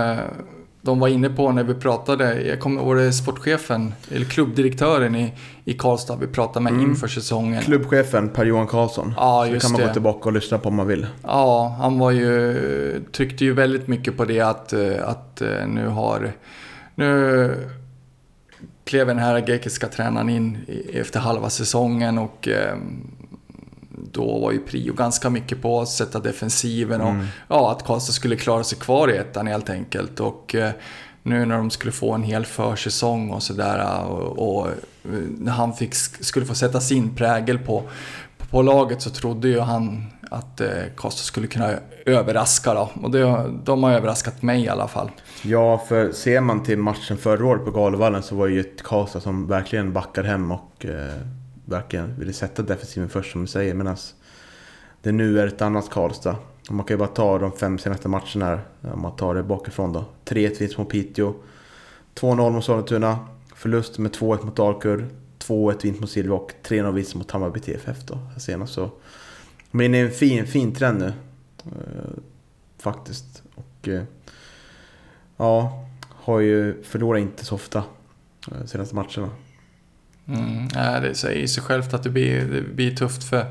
[0.82, 2.42] de var inne på när vi pratade.
[2.42, 5.34] Jag kommer ihåg det sportchefen, eller klubbdirektören i,
[5.66, 6.86] i Karlstad vi pratade med Mm.
[6.90, 7.62] inför säsongen.
[7.62, 9.14] Klubbchefen Per-Johan Karlsson.
[9.18, 9.88] Ja, Så just kan man det.
[9.88, 11.08] gå tillbaka och lyssna på om man vill.
[11.24, 16.32] Ja, han var ju, tryckte ju väldigt mycket på det att, att nu har...
[16.96, 17.56] Nu
[18.90, 20.58] klev den här grekiska tränaren in
[20.94, 22.78] efter halva säsongen och eh,
[24.12, 27.26] då var ju prio ganska mycket på att sätta defensiven och Mm.
[27.48, 30.20] ja, att Karlstad skulle klara sig kvar i ettan helt enkelt.
[30.20, 30.72] Och eh,
[31.24, 34.74] nu när de skulle få en hel försäsong och sådär och, och eh,
[35.38, 37.84] när han fick, skulle få sätta sin prägel på,
[38.50, 41.74] på laget så trodde ju han att eh, Karlstad skulle kunna
[42.06, 42.90] överraska då.
[43.02, 45.12] Och det, de har överraskat mig i alla fall.
[45.44, 48.84] Ja, för ser man till matchen förra året på Galovallen så var det ju ett
[48.84, 51.22] Karlstad som verkligen backade hem och eh,
[51.66, 53.74] verkligen ville sätta defensiven först som du säger.
[53.74, 53.98] Medan
[55.02, 56.36] det nu är ett annat Karlstad.
[56.70, 58.62] Och Man kan ju bara ta de fem senaste matcherna här.
[58.82, 60.06] Om man tar det bakifrån då.
[60.26, 61.34] 3-1 vinst mot Piteå.
[62.16, 63.20] 2-0 mot Sollentuna.
[63.56, 65.06] Förlust med 2-1 mot Dalkurd.
[65.40, 68.18] 2-1 vinst mot Silva och 3-0 vinst mot Hammarby TFF då.
[68.38, 68.90] Senast så.
[69.72, 71.14] Men det är en fin, fin trend nu.
[71.66, 72.12] Eh,
[72.78, 73.44] faktiskt.
[73.56, 74.04] Och eh,
[75.38, 77.84] ja, har ju förlorat inte så ofta
[78.52, 79.30] eh, senaste matcherna.
[80.28, 80.68] Mm,
[81.02, 83.46] det säger sig självt att det blir, det blir tufft för,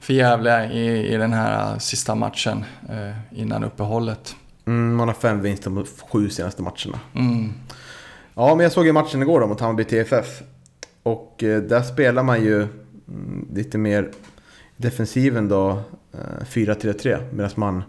[0.00, 4.36] för Gävle i, i den här sista matchen eh, innan uppehållet.
[4.66, 7.00] Mm, man har fem vinster mot sju senaste matcherna.
[7.14, 7.52] Mm.
[8.34, 10.42] Ja, men jag såg ju matchen igår då mot Hammarby TFF.
[11.02, 12.56] Och eh, där spelar man ju
[13.08, 14.10] mm, lite mer
[14.80, 15.70] defensiven då,
[16.12, 17.18] eh, 4-3-3.
[17.32, 17.82] Medan man,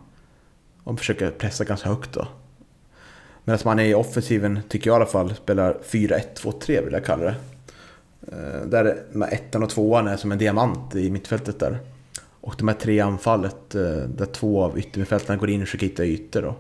[0.84, 2.28] och försöker pressa ganska högt då.
[3.44, 7.36] Medan man i offensiven, tycker jag i alla fall, spelar 4-1-2-3 vill jag kalla det.
[8.32, 11.80] Eh, där med ettan och tvåan är som en diamant i mittfältet där.
[12.42, 16.06] Och de här tre anfallet, eh, där två av yttermittfältarna går in och försöker hitta
[16.06, 16.56] ytor då.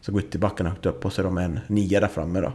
[0.00, 2.52] Så går ytterbackarna högt upp och så är de en nia där framme då.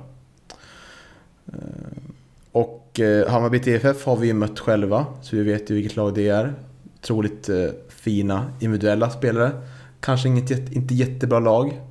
[2.51, 6.28] Och Hammarby TFF har vi ju mött själva, så vi vet ju vilket lag det
[6.28, 6.53] är.
[7.02, 9.52] Otroligt eh, fina individuella spelare.
[9.99, 11.82] Kanske inget, inte jättebra lag.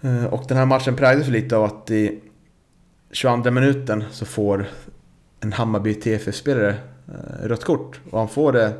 [0.00, 2.20] Eh, Och den här matchen präglas lite av att i
[3.10, 4.66] 22 minuten så får
[5.40, 6.74] en Hammarby TFF-spelare
[7.08, 8.00] eh, rött kort.
[8.10, 8.72] Och han får, det,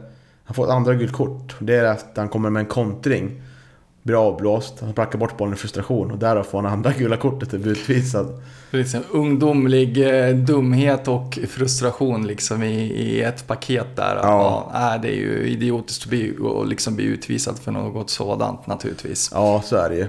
[0.44, 1.56] han får ett andra gult kort.
[1.60, 3.42] Det är att han kommer med en kontring.
[4.02, 7.52] Blir avblåst, han sparkar bort bollen i frustration och därav får han andra gula kortet
[7.52, 8.42] och blir utvisad.
[8.70, 14.16] Det är liksom ungdomlig eh, dumhet och frustration liksom i, i ett paket där.
[14.16, 14.70] Ja.
[14.74, 19.30] Ja, det är ju idiotiskt att bli, och liksom bli utvisad för något sådant naturligtvis.
[19.34, 20.06] Ja, så är det ju.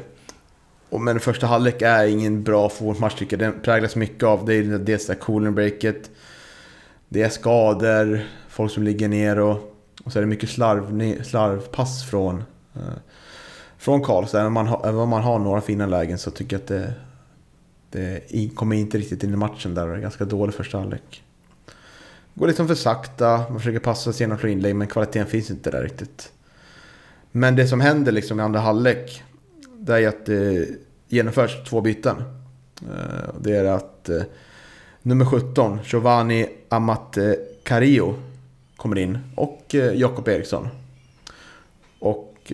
[0.89, 3.53] Och, men första halvlek är ingen bra fotbollsmatch tycker jag.
[3.53, 6.09] Den präglas mycket av, det är dels det cooling breaket.
[7.09, 12.03] Det är skador, folk som ligger ner och, och så är det mycket slarv, slarvpass
[12.03, 12.43] från,
[12.75, 12.81] eh,
[13.83, 14.39] från Karlstad.
[14.39, 16.67] Även om, man har, även om man har några fina lägen så tycker jag att
[16.67, 16.93] det,
[17.91, 21.23] det kommer inte riktigt in i matchen där och det är ganska dålig första halvlek.
[22.33, 25.83] Går liksom för sakta, man försöker passa sig genom inlägg men kvaliteten finns inte där
[25.83, 26.31] riktigt.
[27.31, 29.23] Men det som händer liksom i andra halvlek,
[29.77, 30.67] det är att det
[31.07, 32.15] genomförs två byten.
[32.81, 34.21] Eh, det är att eh,
[35.01, 37.17] nummer 17, Giovanni Amat
[37.63, 38.15] Cario,
[38.75, 40.67] kommer in och eh, Jakob Eriksson.
[41.99, 42.51] Och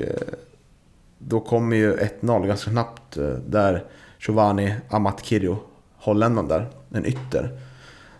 [1.19, 3.83] då kommer ju 1-0 ganska snabbt eh, där
[4.19, 5.31] Giovanni Amat
[5.97, 7.59] holländaren där, en ytter.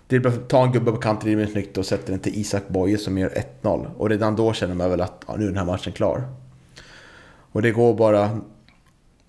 [0.08, 3.18] Dribblar, tar en gubbe på kanten, dribblar snyggt och sätter den till Isak Boye som
[3.18, 3.30] gör
[3.62, 3.95] 1-0.
[3.97, 6.24] Och redan då känner man väl att ja, nu är den här matchen klar.
[7.52, 8.39] Och det går bara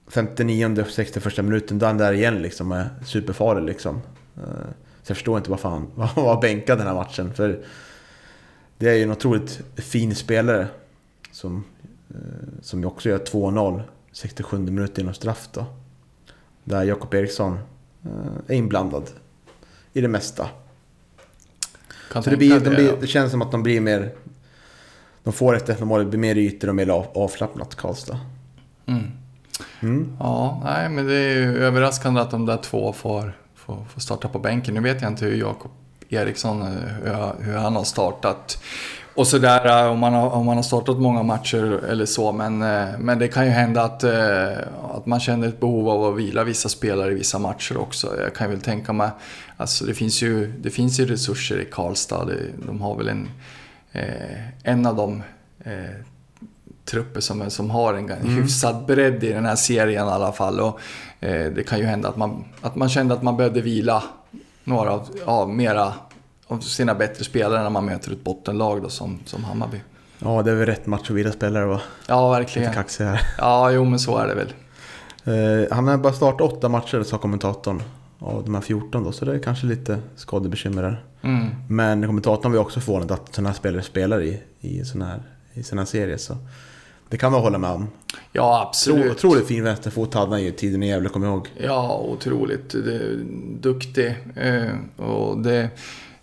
[0.09, 4.03] 59 61 minuten, då är han där igen liksom, är superfarlig liksom.
[4.37, 4.71] Eh,
[5.03, 7.35] så jag förstår inte varför han var bänkad den här matchen.
[7.35, 7.65] För
[8.79, 10.67] det är ju en otroligt fin spelare
[11.33, 11.65] som,
[12.61, 13.83] som också gör 2-0
[14.13, 15.65] 67 minuter inom straff då.
[16.65, 17.59] Där Jakob Eriksson
[18.05, 18.11] eh,
[18.47, 19.11] är inblandad
[19.93, 20.49] i det mesta.
[22.13, 24.13] Kan så det, blir, det, de blir, det känns som att de blir mer...
[25.23, 28.21] De får ett 1 mål, det blir mer ytor och mer avslappnat Karlstad.
[28.87, 29.03] Mm.
[29.81, 30.17] Mm.
[30.19, 34.29] Ja, nej men det är ju överraskande att de där två får, får, får starta
[34.29, 34.75] på bänken.
[34.75, 35.71] Nu vet jag inte hur Jakob
[36.09, 38.63] Eriksson, hur, hur han har startat.
[39.21, 42.33] Och sådär om man, har, om man har startat många matcher eller så.
[42.33, 44.59] Men, eh, men det kan ju hända att, eh,
[44.95, 48.21] att man känner ett behov av att vila vissa spelare i vissa matcher också.
[48.21, 49.11] Jag kan väl tänka mig,
[49.57, 52.29] alltså det finns ju, det finns ju resurser i Karlstad.
[52.67, 53.29] De har väl en,
[53.93, 55.23] eh, en av de
[56.85, 58.37] trupper som, som har en mm.
[58.37, 60.61] hyfsad bredd i den här serien i alla fall.
[60.61, 60.81] Och,
[61.21, 64.03] eh, det kan ju hända att man, att man kände att man behövde vila
[64.65, 65.93] några av, ja, mera
[66.51, 69.81] av sina bättre spelare när man möter ett bottenlag då, som, som Hammarby.
[70.19, 71.81] Ja, det är väl rätt match att vila spelare va?
[72.07, 72.69] Ja, verkligen.
[72.69, 73.21] Lite kaxig här.
[73.39, 74.53] Ja, jo men så är det väl.
[75.25, 77.83] Eh, han har bara startat åtta matcher, sa kommentatorn.
[78.19, 81.05] Av de här 14 då, så det är kanske lite skadebekymmer där.
[81.23, 81.47] Mm.
[81.69, 85.23] Men kommentatorn var också förvånad att sådana här spelare spelar i, i sådana här,
[85.53, 86.17] i såna här serier.
[86.17, 86.37] Så
[87.09, 87.89] det kan man hålla med om.
[88.33, 89.13] Ja, absolut.
[89.13, 91.49] Otroligt fin vänsterfot hade han ju tiden i Gävle, kommer jag ihåg.
[91.57, 92.75] Ja, otroligt
[93.61, 94.17] duktig.
[94.37, 95.71] Eh, och det,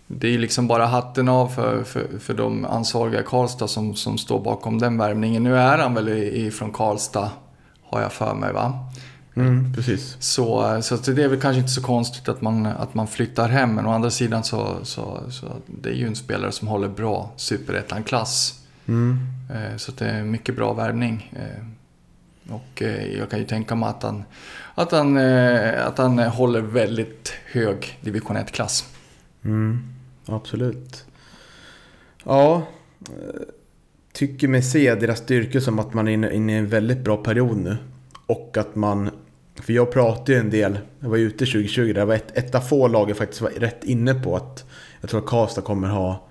[0.08, 4.18] det är liksom bara hatten av för, för, för de ansvariga i Karlstad som, som
[4.18, 5.42] står bakom den värvningen.
[5.42, 7.30] Nu är han väl ifrån Karlstad,
[7.82, 8.88] har jag för mig va?
[9.36, 10.16] Mm, precis.
[10.20, 13.74] Så, så det är väl kanske inte så konstigt att man, att man flyttar hem.
[13.74, 17.30] Men å andra sidan så, så, så det är ju en spelare som håller bra
[17.36, 18.54] superettan-klass.
[18.86, 19.18] Mm.
[19.50, 21.32] Eh, så det är mycket bra värvning.
[21.36, 21.64] Eh,
[22.54, 24.24] och eh, jag kan ju tänka mig att han,
[24.74, 25.16] att han,
[25.76, 28.84] att han håller väldigt hög division 1-klass.
[29.44, 29.97] Mm,
[30.28, 31.04] absolut.
[32.24, 32.62] Ja,
[33.00, 33.40] eh,
[34.12, 37.56] tycker mig se deras styrkor som att man är inne, i en väldigt bra period
[37.56, 37.76] nu.
[38.26, 39.10] Och att man,
[39.54, 42.60] för jag pratade ju en del, jag var ute 2020, det var ett, ett av
[42.60, 44.64] få lag jag faktiskt var rätt inne på att
[45.00, 46.28] jag tror att Karlstad kommer ha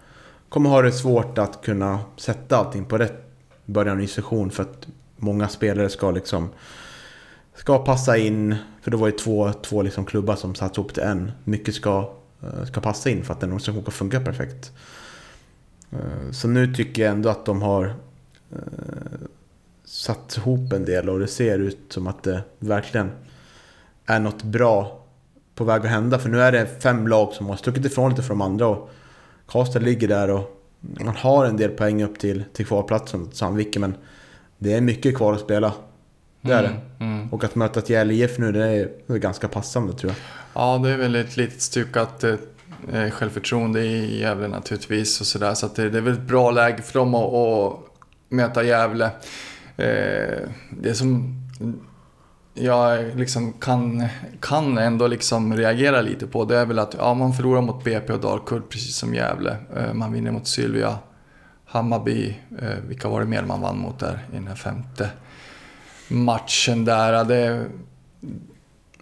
[0.49, 3.23] kommer ha det svårt att kunna sätta allting på rätt
[3.65, 4.87] början av ny session för att
[5.17, 6.49] många spelare ska liksom
[7.55, 11.03] ska passa in, för då var det två, två liksom klubbar som satt ihop till
[11.03, 11.31] en.
[11.43, 12.13] Mycket ska,
[12.67, 14.71] ska passa in för att en organisation ska funka perfekt.
[15.91, 17.85] Eh, så nu tycker jag ändå att de har
[18.51, 18.59] eh,
[19.85, 23.11] satt ihop en del och det ser ut som att det verkligen
[24.05, 25.03] är något bra
[25.55, 26.19] på väg att hända.
[26.19, 28.67] För nu är det fem lag som har stuckit ifrån lite från de andra.
[28.67, 28.89] Och
[29.45, 33.95] Karlstad ligger där och man har en del poäng upp till, till kvalplatsen, Sandviken, men
[34.57, 35.73] det är mycket kvar att spela.
[36.41, 37.05] Det är mm, det.
[37.05, 37.33] Mm.
[37.33, 40.17] Och att möta ett IF nu, det är ganska passande tror jag.
[40.59, 42.35] Ja, det är väl ett litet stukat eh,
[42.93, 45.21] eh, självförtroende i Gävle naturligtvis.
[45.21, 47.33] Och så där, så att det, det är väl ett bra läge för dem att,
[47.33, 47.79] att
[48.29, 49.05] möta Gävle.
[49.77, 51.41] Eh, det som
[52.53, 54.07] jag liksom kan,
[54.39, 58.13] kan ändå liksom reagera lite på det är väl att ja, man förlorar mot BP
[58.13, 59.57] och Dalkurd precis som Gävle.
[59.75, 60.97] Eh, man vinner mot Sylvia,
[61.65, 65.09] Hammarby, eh, vilka var det mer man vann mot där i den här femte
[66.07, 67.25] matchen där?
[67.25, 67.65] Det,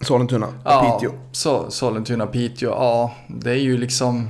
[0.00, 1.18] Sollentuna, ja, Piteå.
[1.32, 4.28] Så, Sollentuna, Piteå, ja det är ju liksom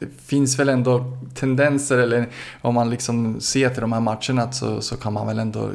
[0.00, 2.28] det finns väl ändå tendenser, eller
[2.62, 5.70] om man liksom ser till de här matcherna så, så kan man väl ändå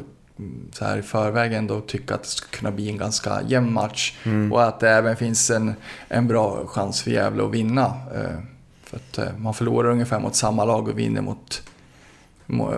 [0.72, 4.14] så här i förväg ändå tycka att det ska kunna bli en ganska jämn match.
[4.24, 4.52] Mm.
[4.52, 5.74] Och att det även finns en,
[6.08, 7.84] en bra chans för Gävle att vinna.
[8.14, 8.40] Eh,
[8.82, 11.62] för att eh, man förlorar ungefär mot samma lag och vinner mot,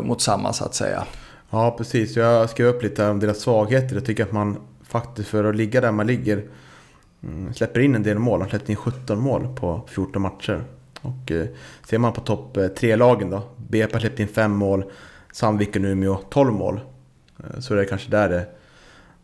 [0.00, 1.04] mot samma så att säga.
[1.50, 2.16] Ja, precis.
[2.16, 3.94] Jag skrev upp lite om deras svagheter.
[3.94, 4.58] Jag tycker att man
[4.88, 6.44] faktiskt för att ligga där man ligger
[7.22, 8.40] mm, släpper in en del mål.
[8.40, 10.64] Han släppte in 17 mål på 14 matcher.
[11.00, 11.46] Och eh,
[11.88, 13.42] ser man på topp eh, tre lagen då.
[13.56, 14.84] BP har släppt in 5 mål,
[15.32, 16.80] Sandviken och Umeå 12 mål.
[17.38, 18.46] Eh, så det är kanske där det,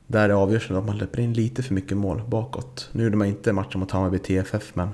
[0.07, 2.89] där det avgörs, att man släpper in lite för mycket mål bakåt.
[2.93, 4.89] Nu gjorde man inte matchen mot Hammarby TFF men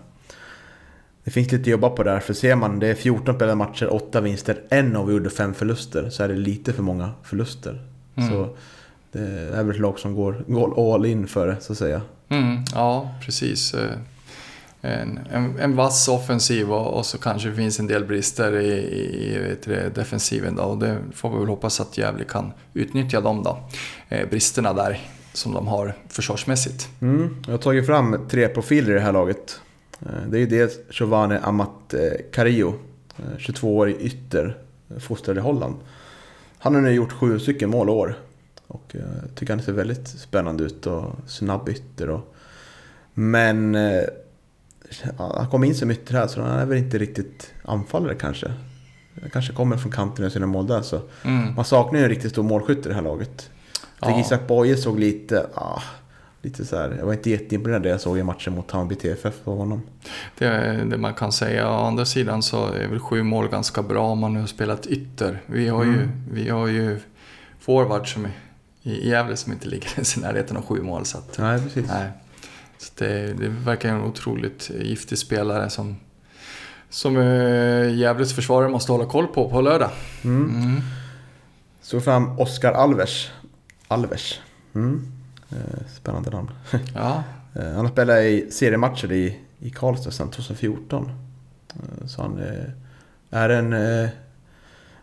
[1.25, 3.93] det finns lite att jobba på där, för ser man det är 14 spelade matcher,
[3.95, 7.83] 8 vinster, en av gjorde 5 förluster, så är det lite för många förluster.
[8.15, 8.31] Mm.
[8.31, 8.57] Så
[9.13, 9.21] det
[9.55, 12.01] är väl ett lag som går, går all in för det, så att säga.
[12.29, 13.75] Mm, ja, precis.
[13.75, 13.91] Eh,
[14.83, 18.73] En, en, en vass offensiv och, och så kanske det finns en del brister i,
[19.35, 20.63] i vet du, defensiven då.
[20.63, 23.59] Och det får vi väl hoppas att Gävle kan utnyttja då.
[24.09, 24.99] Eh, bristerna där
[25.33, 26.89] som de har försvarsmässigt.
[27.01, 27.37] Mm.
[27.47, 29.61] Jag har tagit fram tre profiler i det här laget.
[30.03, 31.95] Eh, Det är dels Giovanni Amat
[32.33, 32.75] Carillo,
[33.39, 34.57] 22-årig ytter,
[34.91, 35.75] eh, fostrad i Holland.
[36.59, 38.19] Han har nu gjort sju stycken mål i år.
[38.71, 42.11] Och jag tycker han ser väldigt spännande ut och snabb ytter.
[42.11, 42.35] Och...
[43.15, 44.03] Men eh,
[45.19, 48.53] ja, han kom in som ytter här så han är väl inte riktigt anfallare kanske.
[49.21, 51.01] Han kanske kommer från kanten och sina mål där så.
[51.25, 51.55] Mm.
[51.55, 53.51] Man saknar ju en riktigt stor målskytt i det här laget.
[54.01, 54.27] Jag tycker Ja.
[54.27, 55.83] Isak Boye såg lite, ah,
[56.43, 56.95] lite så här.
[56.99, 59.83] Jag var inte jätteimponerad det jag såg i matchen mot Hammarby TFF av honom.
[60.39, 61.71] Det är det man kan säga.
[61.71, 64.87] Å andra sidan så är väl sju mål ganska bra om man nu har spelat
[64.87, 65.41] ytter.
[65.47, 66.09] Vi har ju, Mm.
[66.33, 66.99] vi har ju
[67.61, 68.31] forward som är,
[68.83, 71.05] i Gävle som inte ligger ens i närheten av sju mål.
[71.05, 71.87] Så att, Nej, precis.
[71.89, 72.11] nej.
[72.79, 75.97] Så det, det verkar en otroligt giftig spelare som,
[76.91, 79.91] som eh, Gävles försvarare måste hålla koll på på lördag.
[80.25, 80.51] Mm.
[80.51, 80.81] Mm.
[81.83, 83.31] Såg fram Oskar Alvers.
[83.89, 84.41] Alvers.
[84.75, 85.13] Mm.
[85.51, 86.51] Eh, spännande namn.
[86.95, 87.23] Ja,
[87.55, 91.11] Eh, han har spelat i seriematcher i, i Karlstad sedan 2014.
[91.69, 92.39] Eh, så han
[93.31, 93.75] är en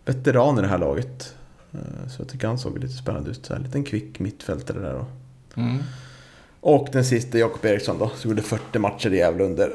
[0.06, 1.36] veteran i det här laget.
[1.72, 3.46] Eh, så jag tycker han såg lite spännande ut.
[3.46, 5.06] Så här, en liten kvick mittfältare där då.
[5.62, 5.78] mm.
[6.62, 9.72] Och den sista Jakob Eriksson då, som gjorde 40 matcher i Gävle under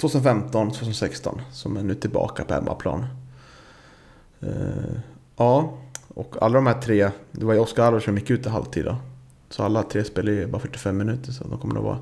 [0.00, 1.40] 2015, 2016.
[1.52, 3.06] Som är nu tillbaka på hemmaplan.
[4.40, 4.48] Eh,
[5.36, 5.78] ja,
[6.08, 8.84] och alla de här tre, det var ju Oskar Alvers som gick ut i halvtid
[8.84, 8.96] då.
[9.50, 11.98] Så alla tre spelar ju bara 45 minuter så de kommer nog vara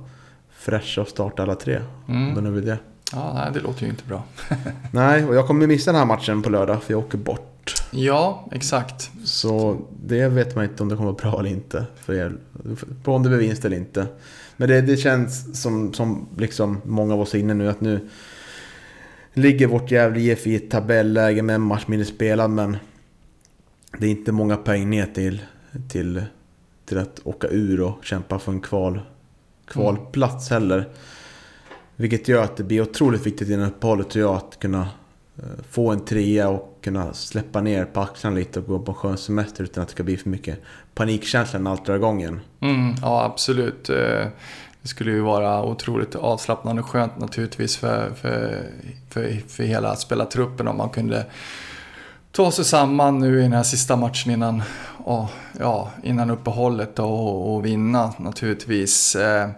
[0.51, 1.80] fräscha och starta alla tre.
[2.09, 2.35] Mm.
[2.35, 2.78] Då nu vill det.
[3.12, 4.22] ja nej, det låter ju inte bra.
[4.91, 7.54] Nej, och jag kommer missa den här matchen på lördag för jag åker bort.
[7.91, 9.11] Ja, exakt.
[9.25, 11.87] Så det vet man inte om det kommer att vara bra eller inte.
[11.97, 12.37] För er.
[13.03, 14.07] På om det blir vinst eller inte.
[14.57, 18.09] Men det, det känns som, som liksom många av oss är inne nu att nu
[19.33, 22.77] ligger vårt jävla IF i ett tabelläge med en match mindre spelad men
[23.99, 25.43] det är inte många poäng ner till,
[25.89, 26.23] till,
[26.85, 29.01] till att åka ur och kämpa för en kval,
[29.67, 30.89] kvalplats heller.
[31.97, 34.89] Vilket gör att det blir otroligt viktigt innan uppehållet tror jag att kunna
[35.37, 38.97] eh, få en trea och kunna släppa ner på axlarna lite och gå på en
[38.97, 40.62] skön semester utan att det ska bli för mycket
[40.95, 42.41] panikkänsla när allt drar igång igen.
[42.61, 43.91] Mm, ja, absolut.
[43.91, 44.26] Eh,
[44.82, 48.70] det skulle ju vara otroligt avslappnande och skönt naturligtvis för, för,
[49.11, 51.26] för, för hela spelartruppen om man kunde
[52.32, 54.62] ta sig samman nu i den här sista matchen innan,
[55.59, 59.16] ja, innan uppehållet och, och vinna naturligtvis.
[59.16, 59.51] Eh,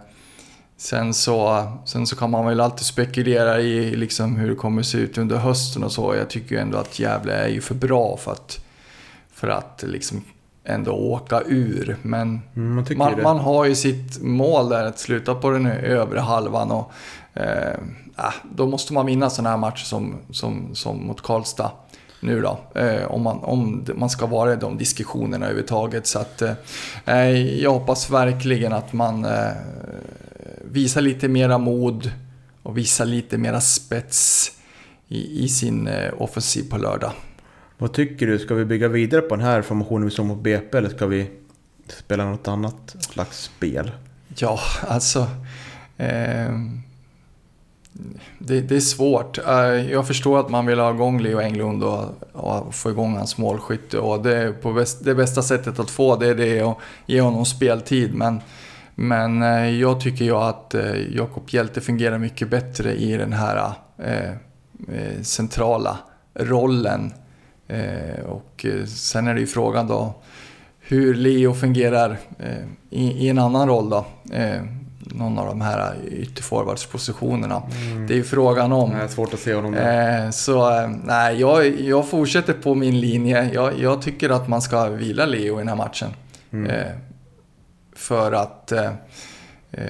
[0.77, 4.97] Sen så, sen så kan man väl alltid spekulera i liksom hur det kommer se
[4.97, 6.15] ut under hösten och så.
[6.15, 8.65] Jag tycker ju ändå att Gävle är ju för bra för att,
[9.33, 10.23] för att liksom
[10.63, 11.97] ändå åka ur.
[12.01, 16.19] Men Mm, man man, man har ju sitt mål där att sluta på den övre
[16.19, 16.91] halvan och
[17.33, 17.79] eh,
[18.15, 21.71] ah, då måste man vinna sådana här matcher som, som, som mot Karlstad
[22.19, 22.59] nu då.
[22.79, 26.07] Eh, om, man, om man ska vara i de diskussionerna överhuvudtaget.
[26.07, 26.41] Så att
[27.05, 29.51] eh, jag hoppas verkligen att man eh,
[30.71, 32.11] visar lite mera mod
[32.63, 34.51] och visar lite mera spets
[35.07, 37.11] i, i sin eh, offensiv på lördag.
[37.77, 38.39] Vad tycker du?
[38.39, 41.29] Ska vi bygga vidare på den här formationen vi såg mot BP eller ska vi
[41.87, 43.91] spela något annat slags spel?
[44.35, 45.27] Ja, alltså...
[45.97, 46.81] ehm,
[48.39, 49.37] det, det är svårt.
[49.37, 53.37] Eh, jag förstår att man vill ha igång Leo Englund och, och få igång hans
[53.37, 53.99] målskytte.
[53.99, 57.45] Och det, på bäst, det bästa sättet att få det, det är att ge honom
[57.45, 58.13] speltid.
[58.13, 58.41] Men,
[58.99, 63.71] men eh, jag tycker ju att eh, Jakob Hjelte fungerar mycket bättre i den här
[63.97, 64.31] eh,
[65.21, 65.97] centrala
[66.33, 67.13] rollen.
[68.25, 70.13] Och sen är det ju frågan då
[70.79, 72.17] hur Leo fungerar
[72.89, 74.05] i, en annan roll då.
[74.99, 77.61] Någon av de här ytterforwardspositionerna.
[78.07, 78.89] Det är ju frågan om.
[78.89, 80.31] Nej, svårt att se honom där.
[80.31, 83.49] Så nej, jag, jag fortsätter på min linje.
[83.53, 86.09] Jag, jag tycker att man ska vila Leo i den här matchen.
[86.51, 86.71] Mm.
[87.97, 88.91] För att eh,
[89.71, 89.83] eh,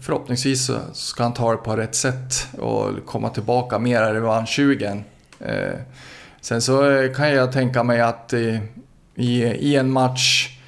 [0.00, 5.04] förhoppningsvis så ska han ta det på rätt sätt och komma tillbaka mer revanschsugen.
[5.40, 5.74] Eh,
[6.40, 8.58] sen så eh, kan jag tänka mig att eh,
[9.14, 10.58] i, i en match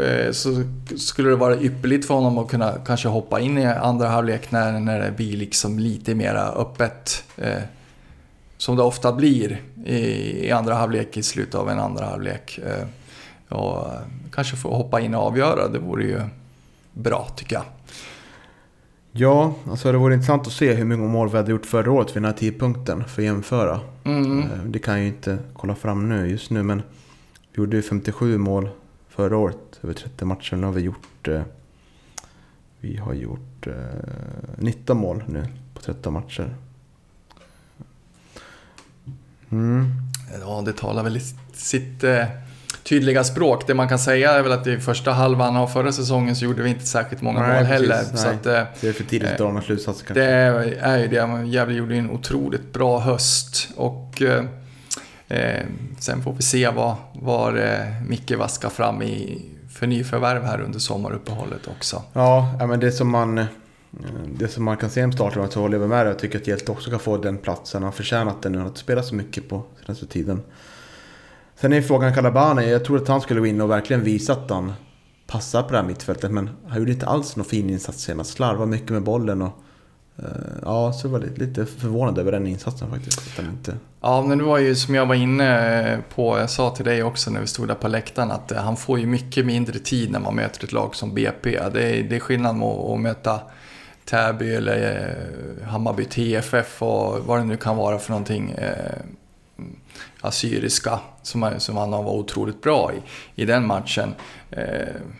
[0.00, 0.62] eh, så
[0.96, 4.80] skulle det vara ypperligt för honom att kunna kanske hoppa in i andra halvlek när,
[4.80, 7.24] när det blir liksom lite mera öppet.
[7.36, 7.62] Eh,
[8.58, 9.98] som det ofta blir i,
[10.46, 12.58] i andra halvlek, i slutet av en andra halvlek.
[12.58, 12.86] Eh,
[13.58, 13.86] och
[14.38, 16.20] kanske få hoppa in och avgöra, det vore ju
[16.92, 17.64] bra tycker jag.
[19.12, 22.08] Ja, alltså det vore intressant att se hur många mål vi hade gjort förra året
[22.08, 23.80] vid den här tidpunkten för att jämföra.
[24.04, 24.42] Mm.
[24.42, 26.82] Eh, Det kan jag ju inte kolla fram nu just nu men
[27.52, 28.68] vi gjorde ju 57 mål
[29.08, 30.56] förra året över 30 matcher.
[30.56, 31.42] Nu har vi gjort eh,
[32.80, 33.74] vi har gjort eh,
[34.58, 36.54] 19 mål nu på 13 matcher.
[39.50, 39.86] Mm.
[40.40, 41.20] Ja, det talar väl
[41.52, 42.24] sitt eh,
[42.82, 43.66] tydliga språk.
[43.66, 46.62] Det man kan säga är väl att i första halvan av förra säsongen så gjorde
[46.62, 47.96] vi inte särskilt många Nej, mål precis, heller.
[48.12, 48.22] nej.
[48.22, 50.20] Så att, eh, Det är för tidigt att dra några slutsatser kanske.
[50.24, 50.30] det
[50.80, 51.44] är ju det.
[51.46, 53.68] Gävle gjorde en otroligt bra höst.
[53.76, 54.44] Och eh,
[55.28, 55.64] eh,
[56.00, 59.42] sen får vi se vad, vad eh, Micke vaskar fram i
[59.72, 62.02] för nyförvärv här under sommaruppehållet också.
[62.12, 63.38] Ja, men det som man...
[63.38, 63.44] eh,
[64.38, 66.06] Det som man kan se om starten så håller jag med dig.
[66.12, 67.82] Jag tycker att Hjälte också ska få den platsen.
[67.82, 68.58] Han har förtjänat den nu.
[68.58, 70.42] Han har inte spelat så mycket på senaste tiden.
[71.60, 72.70] Sen är frågan Kalabani.
[72.70, 74.72] Jag tror att han skulle gå in och verkligen visa att han
[75.26, 76.30] passar på det här mittfältet.
[76.30, 78.30] Men han gjorde inte alls någon fin insats senast.
[78.30, 79.52] Slarvade mycket med bollen och...
[80.18, 80.24] eh,
[80.62, 83.18] Ja, så var jag lite förvånad över den insatsen faktiskt.
[83.18, 83.76] Att han inte...
[84.00, 87.30] Ja, men det var ju som jag var inne på, jag sa till dig också
[87.30, 90.20] när vi stod där på läktaren, att eh, han får ju mycket mindre tid när
[90.20, 91.50] man möter ett lag som BP.
[91.50, 93.40] Det är, det är skillnad mot att möta
[94.04, 95.08] Täby eller
[95.60, 98.50] eh, Hammarby TFF och vad det nu kan vara för någonting.
[98.50, 98.94] Eh,
[100.20, 102.96] Assyriska som, är- som han var otroligt bra i,
[103.42, 104.14] i den matchen.
[104.50, 104.62] Eh,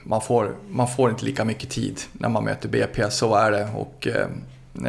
[0.05, 3.69] man, får, man får inte lika mycket tid när man möter BP, så är det.
[3.77, 4.27] Och, eh,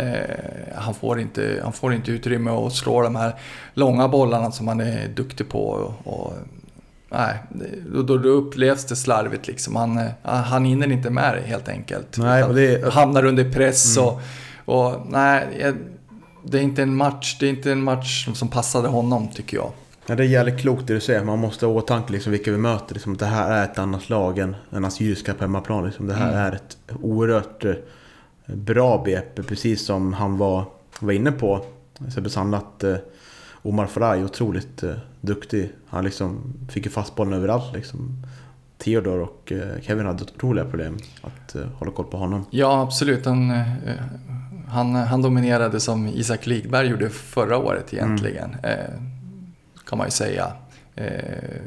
[0.03, 3.35] eh, han, får inte, han får inte utrymme att slå de här
[3.73, 5.61] långa bollarna som han är duktig på.
[5.63, 6.33] Och, och,
[7.09, 7.33] nej,
[7.93, 9.75] då, då, upplevs det slarvigt liksom.
[9.75, 12.17] Han, eh, han hinner inte med det helt enkelt.
[12.17, 14.21] Nej, och det- Hamnar under press och,
[14.65, 15.47] och nej,
[16.43, 19.71] det är inte en match, det är inte en match som passade honom tycker jag.
[20.09, 21.23] Ja, det är jävligt klokt det du säger.
[21.23, 22.93] Man måste ha åtanke liksom, vilka vi möter.
[22.93, 25.85] Liksom, att det här är ett annat lag än, än Assyriska på hemmaplan.
[25.85, 26.07] Liksom.
[26.07, 26.39] Det här Mm.
[26.45, 27.73] är ett oerhört eh,
[28.45, 29.43] bra BP.
[29.43, 30.65] Precis som han var,
[30.99, 31.65] var inne på.
[32.15, 32.95] Sebbe Sandla att eh,
[33.61, 34.91] Omar Faraj otroligt eh,
[35.21, 35.71] duktig.
[35.87, 37.73] Han liksom fick ju fast bollen överallt.
[37.75, 38.23] Liksom.
[38.77, 42.45] Theodor och eh, Kevin hade otroliga problem att eh, hålla koll på honom.
[42.49, 43.25] Ja, absolut.
[43.25, 43.63] Han, eh,
[44.67, 48.55] han, han dominerade som Isak Ligberg gjorde förra året egentligen.
[48.63, 48.73] Eh,
[49.89, 50.53] kan man ju säga.
[50.95, 51.61] Eh,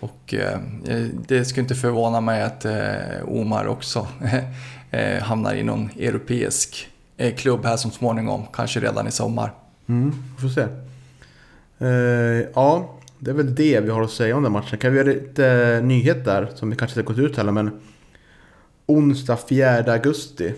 [0.00, 0.58] och eh,
[1.28, 4.06] det skulle inte förvåna mig att eh, Omar också
[4.90, 9.52] eh, hamnar i någon europeisk eh, klubb här som småningom, kanske redan i sommar.
[9.86, 10.66] Mm, vi får se.
[11.78, 14.78] Eh, ja, det är väl det vi har att säga om den matchen.
[14.78, 17.52] Kan vi göra lite eh, nyhet där som vi kanske inte har gått ut heller
[17.52, 17.80] men
[18.86, 20.54] onsdag 4 augusti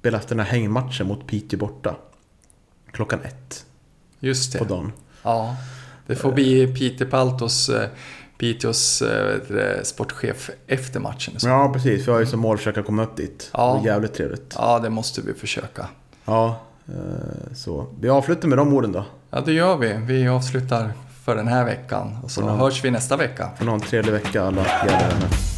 [0.00, 1.96] spelas den här hängmatchen mot Piteå borta.
[2.92, 3.66] Klockan ett
[4.20, 4.70] Just på det.
[4.70, 4.92] dagen.
[5.22, 5.56] Ja,
[6.06, 7.88] det får bli Peter Paltos, eh,
[8.38, 11.34] Piteås eh, sportchef efter matchen.
[11.42, 13.50] Ja precis, vi har ju som mål att försöka komma upp dit.
[13.52, 13.80] Ja.
[13.82, 14.54] Det är jävligt trevligt.
[14.58, 15.86] Ja, det måste vi försöka.
[16.24, 19.04] Ja, eh, så vi avslutar med de orden då.
[19.30, 19.92] Ja, det gör vi.
[19.92, 20.92] Vi avslutar
[21.24, 22.48] för den här veckan och så Ja.
[22.48, 23.50] hörs vi nästa vecka.
[23.58, 25.55] Får ni ha en trevlig vecka alla jävlar.